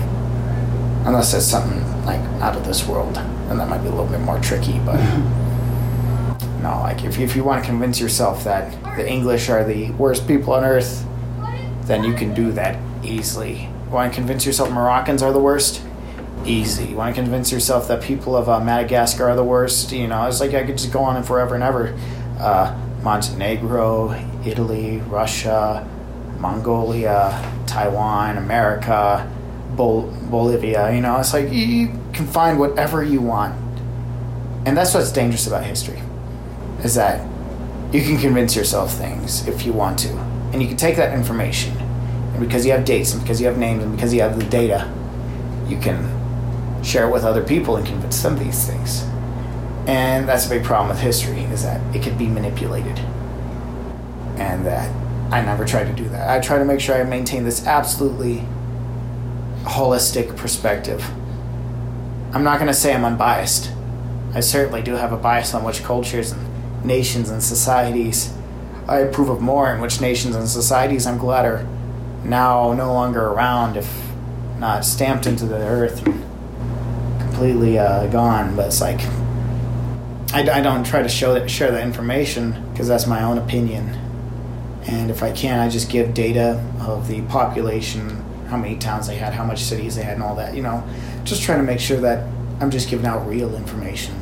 Unless 1.05 1.33
it's 1.35 1.47
something 1.47 1.81
like 2.05 2.21
out 2.43 2.57
of 2.57 2.66
this 2.66 2.87
world, 2.87 3.16
and 3.16 3.59
that 3.59 3.69
might 3.69 3.79
be 3.79 3.88
a 3.88 3.90
little 3.90 4.07
bit 4.07 4.21
more 4.21 4.38
tricky, 4.40 4.79
but 4.81 4.97
no, 6.62 6.81
like 6.83 7.05
if, 7.05 7.19
if 7.19 7.35
you 7.35 7.43
want 7.43 7.64
to 7.64 7.69
convince 7.69 7.99
yourself 7.99 8.45
that 8.45 8.71
the 8.97 9.09
English 9.09 9.49
are 9.49 9.64
the 9.64 9.90
worst 9.93 10.29
people 10.29 10.53
on 10.53 10.62
earth, 10.62 11.07
then 11.85 12.05
you 12.05 12.14
can 12.14 12.35
do 12.35 12.53
that 12.53 12.79
easily. 13.03 13.69
Want 13.90 14.12
to 14.12 14.16
convince 14.16 14.46
yourself 14.46 14.70
Moroccans 14.70 15.22
are 15.22 15.33
the 15.33 15.40
worst? 15.40 15.83
Easy. 16.44 16.94
Want 16.94 17.14
to 17.14 17.20
convince 17.20 17.50
yourself 17.50 17.88
that 17.88 18.03
people 18.03 18.37
of 18.37 18.48
uh, 18.48 18.61
Madagascar 18.61 19.29
are 19.31 19.37
the 19.37 19.44
worst? 19.44 19.90
You 19.90 20.07
know, 20.07 20.26
it's 20.26 20.40
like 20.40 20.55
I 20.55 20.64
could 20.64 20.79
just 20.79 20.92
go 20.92 21.00
on 21.00 21.16
and 21.16 21.26
forever 21.26 21.55
and 21.57 21.64
ever. 21.64 21.98
Uh, 22.38 22.79
Montenegro, 23.03 24.12
Italy, 24.44 24.98
Russia, 25.09 25.87
Mongolia, 26.38 27.53
Taiwan, 27.66 28.38
America, 28.38 29.29
Bol- 29.76 30.12
Bolivia. 30.31 30.94
You 30.94 31.00
know, 31.00 31.18
it's 31.18 31.33
like 31.33 31.50
you 31.53 31.88
can 32.12 32.26
find 32.26 32.59
whatever 32.59 33.03
you 33.03 33.20
want. 33.20 33.57
And 34.66 34.76
that's 34.76 34.94
what's 34.94 35.11
dangerous 35.11 35.46
about 35.46 35.64
history 35.64 36.00
is 36.85 36.94
that 36.94 37.26
you 37.92 38.03
can 38.03 38.18
convince 38.18 38.55
yourself 38.55 38.92
things 38.92 39.46
if 39.48 39.66
you 39.66 39.72
want 39.72 39.98
to. 39.98 40.09
And 40.53 40.62
you 40.62 40.68
can 40.68 40.76
take 40.76 40.96
that 40.96 41.12
information, 41.12 41.76
and 42.33 42.40
because 42.40 42.64
you 42.64 42.73
have 42.73 42.85
dates, 42.85 43.12
and 43.12 43.23
because 43.23 43.40
you 43.40 43.47
have 43.47 43.59
names, 43.59 43.83
and 43.83 43.95
because 43.95 44.12
you 44.14 44.21
have 44.21 44.38
the 44.38 44.45
data, 44.47 44.93
you 45.69 45.79
can 45.79 46.19
share 46.83 47.09
it 47.09 47.12
with 47.12 47.25
other 47.25 47.43
people 47.43 47.77
and 47.77 47.87
convince 47.87 48.23
them 48.23 48.35
of 48.35 48.40
these 48.40 48.66
things. 48.66 49.03
And 49.87 50.29
that's 50.29 50.47
a 50.47 50.49
big 50.49 50.64
problem 50.64 50.88
with 50.88 51.01
history, 51.01 51.43
is 51.45 51.62
that 51.62 51.81
it 51.95 52.03
can 52.03 52.16
be 52.16 52.27
manipulated. 52.27 52.99
And 54.37 54.64
that 54.66 54.90
I 55.33 55.43
never 55.43 55.64
try 55.64 55.85
to 55.85 55.93
do 55.93 56.09
that. 56.09 56.31
I 56.31 56.40
try 56.40 56.59
to 56.59 56.64
make 56.64 56.81
sure 56.81 56.97
I 56.97 57.05
maintain 57.05 57.45
this 57.45 57.66
absolutely 57.66 58.45
holistic 59.62 60.37
perspective. 60.37 61.05
I'm 62.33 62.45
not 62.45 62.59
going 62.59 62.69
to 62.69 62.75
say 62.75 62.95
I'm 62.95 63.05
unbiased. 63.05 63.71
I 64.33 64.40
certainly 64.40 64.83
do 64.83 64.95
have 64.95 65.12
a 65.12 65.16
bias 65.16 65.55
on 65.55 65.64
which 65.64 65.83
cultures 65.83 66.33
and 66.33 66.85
nations 66.85 67.29
and 67.29 67.43
societies 67.43 68.33
I 68.88 68.99
approve 68.99 69.29
of 69.29 69.40
more, 69.40 69.71
and 69.71 69.83
which 69.83 70.01
nations 70.01 70.35
and 70.35 70.49
societies 70.49 71.07
I'm 71.07 71.19
glad 71.19 71.45
are 71.45 71.66
now 72.24 72.72
no 72.72 72.92
longer 72.92 73.26
around, 73.26 73.76
if 73.76 73.90
not 74.59 74.85
stamped 74.85 75.26
into 75.26 75.46
the 75.46 75.56
earth 75.56 76.04
completely 77.20 77.78
uh, 77.78 78.06
gone. 78.09 78.54
But 78.56 78.66
it's 78.66 78.80
like 78.80 79.00
I, 80.33 80.48
I 80.48 80.61
don't 80.61 80.85
try 80.85 81.02
to 81.02 81.09
show 81.09 81.35
that, 81.35 81.50
share 81.50 81.72
that 81.72 81.83
information 81.83 82.70
because 82.70 82.87
that's 82.87 83.06
my 83.06 83.22
own 83.22 83.38
opinion. 83.38 83.88
And 84.87 85.11
if 85.11 85.22
I 85.22 85.33
can, 85.33 85.59
I 85.59 85.68
just 85.68 85.90
give 85.90 86.14
data 86.14 86.64
of 86.80 87.09
the 87.09 87.22
population, 87.22 88.09
how 88.48 88.56
many 88.56 88.76
towns 88.76 89.09
they 89.09 89.16
had, 89.16 89.35
how 89.35 89.44
much 89.44 89.62
cities 89.62 89.96
they 89.96 90.02
had, 90.02 90.14
and 90.14 90.22
all 90.22 90.37
that. 90.37 90.54
You 90.54 90.62
know, 90.62 90.87
just 91.24 91.42
trying 91.42 91.59
to 91.59 91.64
make 91.64 91.80
sure 91.80 92.00
that 92.00 92.26
I'm 92.61 92.70
just 92.70 92.88
giving 92.88 93.06
out 93.06 93.26
real 93.26 93.54
information. 93.56 94.14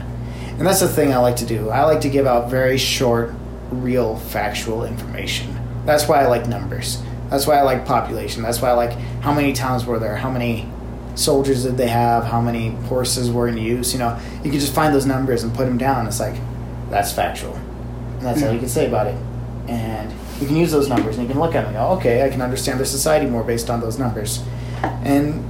And 0.59 0.67
that's 0.67 0.81
the 0.81 0.89
thing 0.89 1.13
I 1.13 1.19
like 1.19 1.37
to 1.37 1.47
do. 1.47 1.69
I 1.71 1.85
like 1.85 2.01
to 2.01 2.09
give 2.09 2.27
out 2.27 2.51
very 2.51 2.79
short, 2.79 3.33
real, 3.71 4.17
factual 4.17 4.85
information. 4.85 5.55
That's 5.85 6.09
why 6.09 6.23
I 6.23 6.27
like 6.27 6.49
numbers. 6.49 7.03
That's 7.31 7.47
why 7.47 7.57
I 7.57 7.63
like 7.63 7.85
population. 7.87 8.43
That's 8.43 8.61
why 8.63 8.71
I 8.71 8.73
like 8.73 8.93
how 9.21 9.35
many 9.35 9.53
towns 9.53 9.85
were 9.85 9.99
there, 9.99 10.17
how 10.17 10.31
many 10.31 10.69
soldiers 11.15 11.65
did 11.65 11.77
they 11.77 11.89
have, 11.89 12.25
how 12.25 12.41
many 12.41 12.71
horses 12.87 13.31
were 13.31 13.49
in 13.49 13.59
use. 13.59 13.93
You 13.93 13.99
know, 13.99 14.19
you 14.45 14.51
can 14.51 14.61
just 14.61 14.75
find 14.75 14.95
those 14.95 15.07
numbers 15.07 15.43
and 15.43 15.55
put 15.55 15.67
them 15.67 15.77
down. 15.77 16.07
It's 16.07 16.21
like, 16.21 16.37
that's 16.91 17.13
factual. 17.13 17.55
And 17.55 18.23
that's 18.23 18.43
all 18.43 18.53
you 18.53 18.59
can 18.59 18.69
say 18.69 18.87
about 18.87 19.09
it. 19.09 19.17
And 19.69 20.13
you 20.41 20.47
can 20.47 20.57
use 20.57 20.71
those 20.71 20.89
numbers 20.89 21.19
and 21.19 21.27
you 21.27 21.33
can 21.33 21.41
look 21.41 21.55
at 21.55 21.65
them 21.65 21.75
and 21.75 21.77
go, 21.77 21.99
okay, 21.99 22.25
I 22.25 22.31
can 22.31 22.41
understand 22.41 22.79
their 22.79 22.87
society 22.87 23.27
more 23.27 23.43
based 23.43 23.69
on 23.69 23.81
those 23.81 23.99
numbers. 23.99 24.43
And 24.83 25.45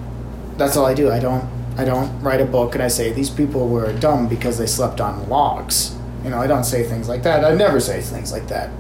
that's 0.57 0.77
all 0.77 0.87
I 0.87 0.95
do. 0.95 1.11
I 1.11 1.21
don't 1.21 1.49
I 1.77 1.85
don't 1.85 2.21
write 2.21 2.41
a 2.41 2.45
book 2.45 2.75
and 2.75 2.83
I 2.83 2.89
say 2.89 3.13
these 3.13 3.31
people 3.31 3.69
were 3.69 3.93
dumb 3.93 4.27
because 4.27 4.59
they 4.59 4.67
slept 4.67 5.01
on 5.01 5.29
logs. 5.29 5.95
You 6.25 6.31
know, 6.31 6.41
I 6.41 6.49
don't 6.49 6.65
say 6.65 6.83
things 6.83 7.09
like 7.09 7.23
that. 7.23 7.45
I 7.45 7.55
never 7.55 7.79
say 7.79 8.01
things 8.01 8.33
like 8.33 8.49
that. 8.49 8.71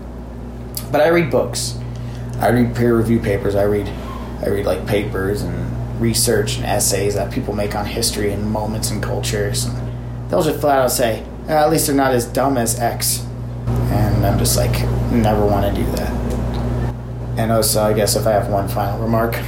But 0.90 1.02
I 1.02 1.08
read 1.08 1.30
books. 1.30 1.78
I 2.40 2.48
read 2.50 2.74
peer 2.74 2.96
review 2.96 3.18
papers. 3.20 3.54
I 3.54 3.64
read 3.64 3.88
I 4.42 4.48
read 4.48 4.66
like 4.66 4.86
papers 4.86 5.42
and 5.42 6.00
research 6.00 6.56
and 6.56 6.64
essays 6.64 7.14
that 7.14 7.32
people 7.32 7.54
make 7.54 7.74
on 7.74 7.84
history 7.84 8.32
and 8.32 8.50
moments 8.50 8.90
and 8.90 9.02
cultures. 9.02 9.64
And 9.64 10.30
they'll 10.30 10.42
just 10.42 10.60
flat 10.60 10.78
out 10.78 10.92
say, 10.92 11.24
"Eh, 11.48 11.52
at 11.54 11.70
least 11.70 11.86
they're 11.86 11.96
not 11.96 12.12
as 12.12 12.24
dumb 12.24 12.56
as 12.56 12.78
X. 12.78 13.24
And 13.66 14.24
I'm 14.24 14.38
just 14.38 14.56
like, 14.56 14.80
never 15.10 15.44
want 15.44 15.74
to 15.74 15.82
do 15.82 15.90
that. 15.92 16.12
And 17.36 17.52
also, 17.52 17.82
I 17.82 17.92
guess 17.92 18.16
if 18.16 18.26
I 18.26 18.32
have 18.32 18.48
one 18.48 18.68
final 18.68 18.98
remark, 18.98 19.38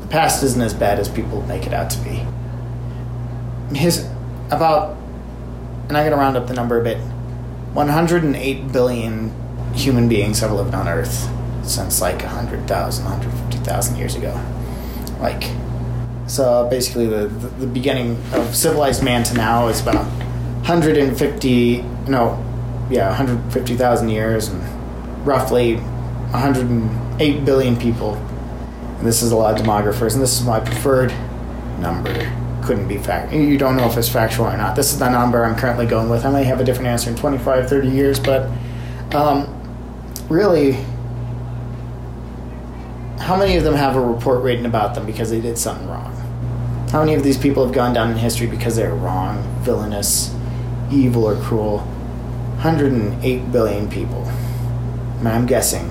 the 0.00 0.06
past 0.08 0.42
isn't 0.42 0.60
as 0.62 0.74
bad 0.74 0.98
as 0.98 1.08
people 1.08 1.42
make 1.42 1.66
it 1.66 1.72
out 1.72 1.90
to 1.90 1.98
be 2.00 2.24
his 3.74 4.08
about 4.50 4.96
and 5.88 5.96
i'm 5.96 6.10
to 6.10 6.16
round 6.16 6.36
up 6.36 6.46
the 6.46 6.54
number 6.54 6.80
a 6.80 6.84
bit 6.84 6.98
108 7.74 8.72
billion 8.72 9.32
human 9.74 10.08
beings 10.08 10.40
have 10.40 10.52
lived 10.52 10.74
on 10.74 10.88
earth 10.88 11.28
since 11.62 12.00
like 12.00 12.22
100000 12.22 13.04
150000 13.04 13.96
years 13.96 14.14
ago 14.14 14.38
like 15.20 15.50
so 16.26 16.68
basically 16.70 17.06
the, 17.06 17.26
the, 17.26 17.48
the 17.60 17.66
beginning 17.66 18.20
of 18.32 18.54
civilized 18.54 19.02
man 19.02 19.22
to 19.22 19.34
now 19.34 19.68
is 19.68 19.80
about 19.80 19.94
150 19.96 21.82
no 22.08 22.44
yeah 22.90 23.08
150000 23.08 24.08
years 24.08 24.48
and 24.48 25.26
roughly 25.26 25.76
108 25.76 27.44
billion 27.44 27.76
people 27.76 28.14
and 28.14 29.06
this 29.06 29.22
is 29.22 29.32
a 29.32 29.36
lot 29.36 29.58
of 29.58 29.64
demographers 29.64 30.14
and 30.14 30.22
this 30.22 30.38
is 30.38 30.46
my 30.46 30.60
preferred 30.60 31.12
number 31.80 32.34
couldn't 32.68 32.86
be 32.86 32.98
fact. 32.98 33.32
You 33.32 33.56
don't 33.56 33.78
know 33.78 33.86
if 33.86 33.96
it's 33.96 34.10
factual 34.10 34.44
or 34.46 34.56
not. 34.58 34.76
This 34.76 34.92
is 34.92 34.98
the 34.98 35.08
number 35.08 35.42
I'm 35.42 35.56
currently 35.56 35.86
going 35.86 36.10
with. 36.10 36.26
I 36.26 36.30
may 36.30 36.44
have 36.44 36.60
a 36.60 36.64
different 36.64 36.88
answer 36.88 37.08
in 37.08 37.16
25, 37.16 37.66
30 37.66 37.88
years, 37.88 38.20
but 38.20 38.50
um, 39.14 39.48
really, 40.28 40.72
how 43.28 43.36
many 43.36 43.58
of 43.58 43.62
them 43.62 43.74
have 43.74 43.94
a 43.94 44.00
report 44.00 44.42
written 44.42 44.64
about 44.64 44.94
them 44.94 45.04
because 45.04 45.28
they 45.28 45.38
did 45.38 45.58
something 45.58 45.86
wrong? 45.86 46.14
How 46.90 47.00
many 47.00 47.12
of 47.12 47.22
these 47.22 47.36
people 47.36 47.62
have 47.62 47.74
gone 47.74 47.92
down 47.92 48.10
in 48.10 48.16
history 48.16 48.46
because 48.46 48.74
they're 48.74 48.94
wrong, 48.94 49.42
villainous, 49.60 50.34
evil, 50.90 51.28
or 51.28 51.36
cruel? 51.42 51.80
108 52.60 53.52
billion 53.52 53.86
people. 53.90 54.24
And 55.18 55.28
I'm 55.28 55.44
guessing 55.44 55.86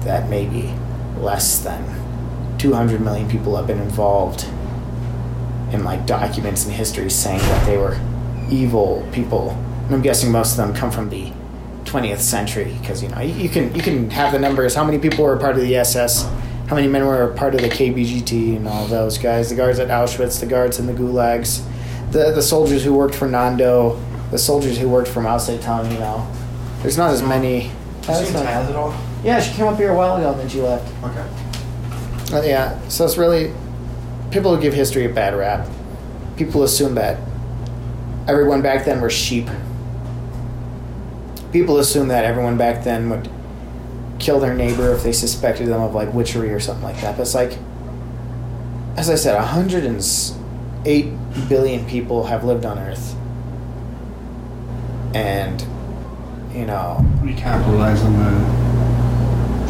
that 0.00 0.28
maybe 0.28 0.74
less 1.20 1.60
than 1.60 1.80
200 2.58 3.00
million 3.00 3.30
people 3.30 3.54
have 3.54 3.68
been 3.68 3.80
involved 3.80 4.42
in 5.72 5.84
like 5.84 6.06
documents 6.06 6.66
in 6.66 6.72
history 6.72 7.08
saying 7.08 7.38
that 7.38 7.66
they 7.66 7.78
were 7.78 7.96
evil 8.50 9.08
people. 9.12 9.50
And 9.84 9.94
I'm 9.94 10.02
guessing 10.02 10.32
most 10.32 10.50
of 10.50 10.56
them 10.56 10.74
come 10.74 10.90
from 10.90 11.08
the 11.08 11.30
20th 11.84 12.18
century 12.18 12.76
because 12.80 13.00
you 13.00 13.10
know 13.10 13.20
you, 13.20 13.32
you 13.34 13.48
can 13.48 13.72
you 13.76 13.80
can 13.80 14.10
have 14.10 14.32
the 14.32 14.40
numbers. 14.40 14.74
How 14.74 14.82
many 14.82 14.98
people 14.98 15.22
were 15.22 15.36
part 15.36 15.54
of 15.54 15.62
the 15.62 15.76
SS? 15.76 16.28
How 16.68 16.76
many 16.76 16.88
men 16.88 17.06
were 17.06 17.28
part 17.34 17.54
of 17.54 17.60
the 17.60 17.68
KBGT 17.68 18.56
and 18.56 18.66
all 18.66 18.86
those 18.86 19.18
guys? 19.18 19.50
The 19.50 19.54
guards 19.54 19.78
at 19.78 19.88
Auschwitz, 19.88 20.40
the 20.40 20.46
guards 20.46 20.78
in 20.78 20.86
the 20.86 20.94
gulags, 20.94 21.62
the 22.10 22.32
the 22.32 22.42
soldiers 22.42 22.82
who 22.84 22.94
worked 22.94 23.14
for 23.14 23.28
Nando, 23.28 24.00
the 24.30 24.38
soldiers 24.38 24.78
who 24.78 24.88
worked 24.88 25.08
for 25.08 25.20
Mao 25.20 25.36
Zedong. 25.36 25.92
You 25.92 25.98
know, 25.98 26.26
there's 26.80 26.96
not 26.96 27.10
as 27.10 27.22
many. 27.22 27.70
Has 28.06 28.26
she 28.26 28.32
has 28.32 28.70
it 28.70 28.76
all? 28.76 28.94
Yeah, 29.22 29.40
she 29.40 29.54
came 29.54 29.66
up 29.66 29.76
here 29.76 29.92
a 29.92 29.96
while 29.96 30.16
ago, 30.16 30.32
and 30.32 30.40
then 30.40 30.48
she 30.48 30.60
left. 30.60 30.90
Okay. 31.04 32.36
Uh, 32.36 32.42
yeah, 32.42 32.78
so 32.88 33.04
it's 33.04 33.18
really 33.18 33.52
people 34.30 34.54
who 34.54 34.60
give 34.60 34.72
history 34.72 35.04
a 35.04 35.08
bad 35.08 35.36
rap. 35.36 35.68
People 36.36 36.62
assume 36.62 36.94
that 36.94 37.20
everyone 38.26 38.62
back 38.62 38.84
then 38.84 39.00
were 39.00 39.10
sheep. 39.10 39.48
People 41.52 41.78
assume 41.78 42.08
that 42.08 42.24
everyone 42.24 42.56
back 42.56 42.84
then 42.84 43.10
would 43.10 43.30
kill 44.24 44.40
their 44.40 44.54
neighbor 44.54 44.92
if 44.92 45.02
they 45.02 45.12
suspected 45.12 45.66
them 45.68 45.82
of 45.82 45.94
like 45.94 46.12
witchery 46.14 46.50
or 46.52 46.60
something 46.60 46.84
like 46.84 47.00
that. 47.02 47.16
But 47.16 47.22
it's 47.22 47.34
like, 47.34 47.58
as 48.96 49.10
I 49.10 49.16
said, 49.16 49.34
108 49.34 51.12
billion 51.48 51.86
people 51.86 52.24
have 52.24 52.44
lived 52.44 52.64
on 52.64 52.78
Earth. 52.78 53.14
And, 55.14 55.60
you 56.52 56.66
know, 56.66 57.04
We 57.22 57.34
capitalize 57.34 58.02
on 58.02 58.12
the 58.14 58.64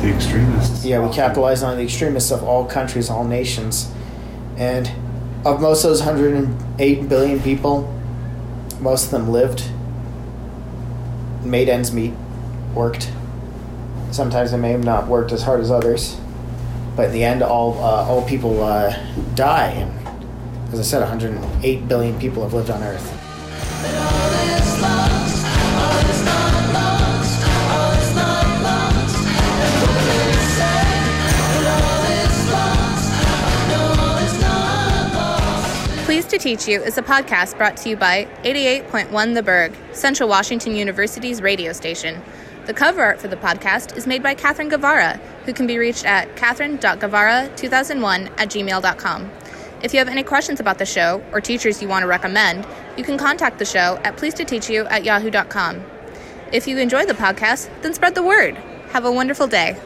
the 0.04 0.14
extremists. 0.14 0.84
Yeah, 0.84 1.06
we 1.06 1.12
capitalize 1.14 1.62
on 1.62 1.76
the 1.76 1.82
extremists 1.82 2.30
of 2.30 2.44
all 2.44 2.64
countries, 2.66 3.10
all 3.10 3.24
nations. 3.24 3.90
And 4.56 4.90
of 5.44 5.60
most 5.60 5.84
of 5.84 5.90
those 5.90 6.02
108 6.02 7.08
billion 7.08 7.40
people, 7.40 7.92
most 8.80 9.06
of 9.06 9.10
them 9.10 9.30
lived, 9.30 9.64
made 11.42 11.68
ends 11.68 11.92
meet, 11.92 12.12
worked. 12.74 13.10
Sometimes 14.14 14.52
they 14.52 14.58
may 14.58 14.70
have 14.70 14.84
not 14.84 15.08
worked 15.08 15.32
as 15.32 15.42
hard 15.42 15.58
as 15.58 15.72
others. 15.72 16.16
But 16.94 17.06
in 17.06 17.12
the 17.12 17.24
end, 17.24 17.42
all, 17.42 17.74
uh, 17.80 18.06
all 18.08 18.22
people 18.22 18.62
uh, 18.62 18.96
die. 19.34 19.70
And 19.70 20.72
As 20.72 20.78
I 20.78 20.82
said, 20.84 21.00
108 21.00 21.88
billion 21.88 22.16
people 22.20 22.44
have 22.44 22.54
lived 22.54 22.70
on 22.70 22.80
Earth. 22.84 23.02
Pleased 36.04 36.30
to 36.30 36.38
Teach 36.38 36.68
You 36.68 36.80
is 36.80 36.96
a 36.98 37.02
podcast 37.02 37.58
brought 37.58 37.76
to 37.78 37.88
you 37.88 37.96
by 37.96 38.28
88.1 38.44 39.34
The 39.34 39.42
'Burg, 39.42 39.72
Central 39.90 40.28
Washington 40.28 40.76
University's 40.76 41.42
radio 41.42 41.72
station. 41.72 42.22
The 42.66 42.72
cover 42.72 43.02
art 43.02 43.20
for 43.20 43.28
the 43.28 43.36
podcast 43.36 43.94
is 43.94 44.06
made 44.06 44.22
by 44.22 44.34
Catherine 44.34 44.70
Guevara, 44.70 45.20
who 45.44 45.52
can 45.52 45.66
be 45.66 45.76
reached 45.76 46.06
at 46.06 46.34
catherine.guevara2001 46.34 48.30
at 48.38 48.48
gmail.com. 48.48 49.30
If 49.82 49.92
you 49.92 49.98
have 49.98 50.08
any 50.08 50.22
questions 50.22 50.60
about 50.60 50.78
the 50.78 50.86
show 50.86 51.22
or 51.30 51.42
teachers 51.42 51.82
you 51.82 51.88
want 51.88 52.04
to 52.04 52.06
recommend, 52.06 52.66
you 52.96 53.04
can 53.04 53.18
contact 53.18 53.58
the 53.58 53.66
show 53.66 54.00
at 54.02 54.18
you 54.70 54.86
at 54.86 55.04
yahoo.com. 55.04 55.84
If 56.52 56.66
you 56.66 56.78
enjoy 56.78 57.04
the 57.04 57.12
podcast, 57.12 57.68
then 57.82 57.92
spread 57.92 58.14
the 58.14 58.22
word. 58.22 58.56
Have 58.92 59.04
a 59.04 59.12
wonderful 59.12 59.46
day. 59.46 59.76